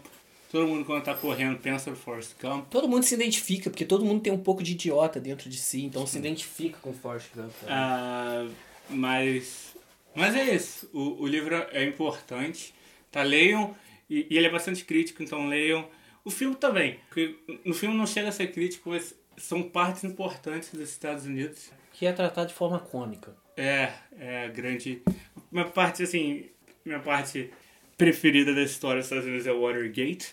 Todo 0.50 0.66
mundo 0.66 0.84
quando 0.84 1.02
tá 1.04 1.14
correndo 1.14 1.58
pensa 1.58 1.90
no 1.90 1.96
Forrest 1.96 2.32
Gump. 2.40 2.68
Todo 2.70 2.88
mundo 2.88 3.02
se 3.02 3.14
identifica, 3.14 3.68
porque 3.70 3.84
todo 3.84 4.04
mundo 4.04 4.22
tem 4.22 4.32
um 4.32 4.38
pouco 4.38 4.62
de 4.62 4.72
idiota 4.72 5.20
dentro 5.20 5.48
de 5.50 5.58
si, 5.58 5.84
então 5.84 6.06
se 6.06 6.16
identifica 6.18 6.78
com 6.80 6.90
o 6.90 6.94
Forrest 6.94 7.28
Gump. 7.34 7.52
né? 7.66 8.48
Mas, 8.90 9.76
mas 10.14 10.34
é 10.34 10.54
isso. 10.54 10.88
O, 10.92 11.22
o 11.22 11.26
livro 11.26 11.54
é 11.72 11.84
importante. 11.84 12.74
Tá, 13.10 13.22
leiam. 13.22 13.74
E, 14.08 14.26
e 14.30 14.36
ele 14.36 14.46
é 14.46 14.50
bastante 14.50 14.84
crítico, 14.84 15.22
então 15.22 15.46
leiam. 15.46 15.86
O 16.24 16.30
filme 16.30 16.56
também. 16.56 16.98
Porque 17.08 17.36
no 17.64 17.74
filme 17.74 17.96
não 17.96 18.06
chega 18.06 18.28
a 18.28 18.32
ser 18.32 18.48
crítico, 18.48 18.90
mas 18.90 19.14
são 19.36 19.62
partes 19.62 20.04
importantes 20.04 20.70
dos 20.72 20.88
Estados 20.88 21.24
Unidos. 21.24 21.70
Que 21.92 22.06
é 22.06 22.12
tratado 22.12 22.48
de 22.48 22.54
forma 22.54 22.78
cômica. 22.78 23.34
É, 23.56 23.92
é 24.18 24.44
a 24.44 24.48
grande. 24.48 25.02
Minha 25.50 25.66
parte, 25.66 26.02
assim. 26.02 26.46
Minha 26.84 27.00
parte 27.00 27.50
preferida 27.98 28.54
da 28.54 28.62
história 28.62 28.98
dos 29.00 29.06
Estados 29.06 29.26
Unidos 29.26 29.46
é 29.46 29.52
o 29.52 29.62
Watergate. 29.62 30.32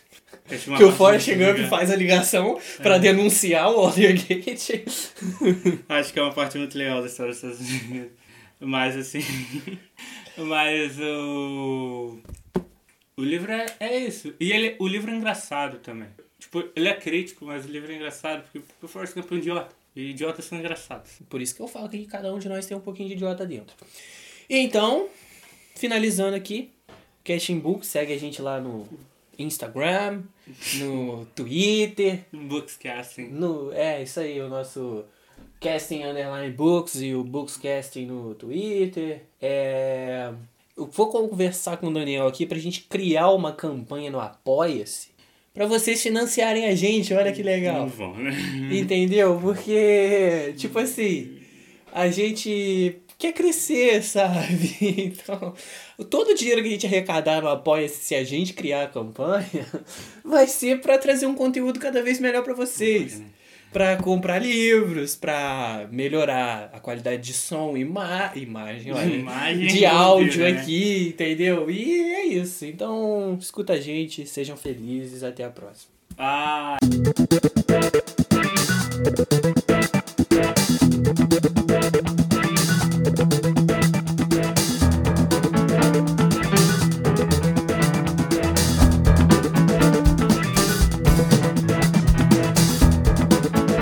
Uma 0.68 0.78
Que 0.78 0.84
o 0.84 0.92
Forrest 0.92 1.28
Gump 1.34 1.68
faz 1.68 1.90
a 1.90 1.96
ligação 1.96 2.62
pra 2.78 3.00
denunciar 3.00 3.70
o 3.72 3.84
Watergate. 3.84 4.86
Acho 5.90 6.14
que 6.14 6.20
é 6.20 6.22
uma 6.22 6.34
parte 6.34 6.58
muito 6.60 6.78
legal 6.78 7.02
da 7.02 7.08
história 7.08 7.34
dos 7.34 7.44
Estados 7.44 7.60
Unidos. 7.60 8.12
Mas 8.66 8.98
assim. 8.98 9.20
Mas 10.38 11.00
o. 11.00 12.20
O 13.18 13.24
livro 13.24 13.52
é, 13.52 13.66
é 13.80 13.98
isso. 13.98 14.34
E 14.40 14.52
ele, 14.52 14.76
o 14.80 14.88
livro 14.88 15.10
é 15.10 15.16
engraçado 15.16 15.78
também. 15.78 16.10
Tipo, 16.38 16.68
ele 16.76 16.90
é 16.90 16.94
crítico, 16.94 17.46
mas 17.46 17.66
o 17.66 17.70
livro 17.70 17.90
é 17.90 17.96
engraçado 17.96 18.44
porque, 18.44 18.62
o 18.82 18.88
Forrest 18.90 19.16
Gump 19.16 19.32
é 19.32 19.36
um 19.36 19.38
idiota. 19.38 19.76
E 19.96 20.10
idiotas 20.10 20.44
são 20.44 20.60
engraçados. 20.60 21.12
Por 21.30 21.42
isso 21.42 21.56
que 21.56 21.62
eu 21.62 21.68
falo 21.68 21.88
que 21.88 22.06
cada 22.06 22.34
um 22.34 22.40
de 22.40 22.50
nós 22.50 22.66
tem 22.66 22.76
um 22.76 22.82
pouquinho 22.82 23.08
de 23.08 23.16
idiota 23.16 23.46
dentro. 23.46 23.74
Então, 24.50 25.08
finalizando 25.76 26.36
aqui, 26.36 26.72
Casting 27.24 27.60
Book, 27.60 27.88
segue 27.88 28.12
a 28.12 28.20
gente 28.20 28.42
lá 28.42 28.60
no 28.60 28.86
Instagram, 29.40 30.24
no 30.76 31.26
Twitter, 31.28 32.26
Bookscasting. 32.34 33.30
no. 33.30 33.72
É, 33.72 34.04
isso 34.04 34.20
aí, 34.20 34.42
o 34.42 34.50
nosso 34.50 35.06
Casting 35.60 36.04
Underline 36.04 36.52
Books 36.52 37.02
e 37.02 37.14
o 37.14 37.24
Bookscasting 37.24 38.06
no 38.06 38.36
Twitter. 38.36 39.22
É. 39.42 40.32
Eu 40.78 40.88
vou 40.88 41.08
conversar 41.08 41.78
com 41.78 41.88
o 41.88 41.94
Daniel 41.94 42.28
aqui 42.28 42.46
pra 42.46 42.58
gente 42.58 42.82
criar 42.82 43.32
uma 43.32 43.54
campanha 43.54 44.12
no 44.12 44.20
Apoia-se. 44.20 45.16
Pra 45.54 45.66
vocês 45.66 46.04
financiarem 46.04 46.66
a 46.66 46.76
gente, 46.76 47.14
olha 47.14 47.32
que 47.32 47.42
legal. 47.42 47.82
Não 47.82 47.88
vão, 47.88 48.14
né? 48.16 48.32
Entendeu? 48.70 49.40
Porque, 49.42 50.54
tipo 50.58 50.78
assim, 50.78 51.40
a 51.94 52.10
gente 52.10 52.98
quer 53.18 53.32
crescer, 53.32 54.04
sabe? 54.04 54.76
Então, 54.82 55.54
todo 56.10 56.32
o 56.32 56.36
dinheiro 56.36 56.62
que 56.62 56.68
a 56.68 56.72
gente 56.72 56.86
arrecadar 56.86 57.42
no 57.42 57.48
Apoia-se, 57.48 58.04
se 58.04 58.16
a 58.16 58.24
gente 58.26 58.54
criar 58.54 58.84
a 58.84 58.88
campanha, 58.88 59.66
vai 60.26 60.46
ser 60.46 60.82
pra 60.82 60.98
trazer 60.98 61.26
um 61.26 61.36
conteúdo 61.36 61.80
cada 61.80 62.04
vez 62.04 62.20
melhor 62.20 62.44
pra 62.44 62.54
vocês. 62.54 63.22
Pra 63.76 63.98
comprar 63.98 64.40
livros, 64.40 65.18
pra 65.18 65.86
melhorar 65.92 66.70
a 66.72 66.80
qualidade 66.80 67.22
de 67.22 67.34
som 67.34 67.76
e 67.76 67.82
ima 67.82 68.32
imagem, 68.34 68.94
olha, 68.94 69.14
Imagem 69.14 69.68
de 69.68 69.86
áudio 69.86 70.44
né? 70.44 70.52
aqui, 70.52 71.10
entendeu? 71.10 71.70
E 71.70 72.14
é 72.14 72.26
isso. 72.26 72.66
Então, 72.66 73.38
escuta 73.38 73.74
a 73.74 73.78
gente, 73.82 74.26
sejam 74.26 74.56
felizes, 74.56 75.24
até 75.24 75.44
a 75.44 75.50
próxima. 75.50 75.92
Ah. 76.18 76.78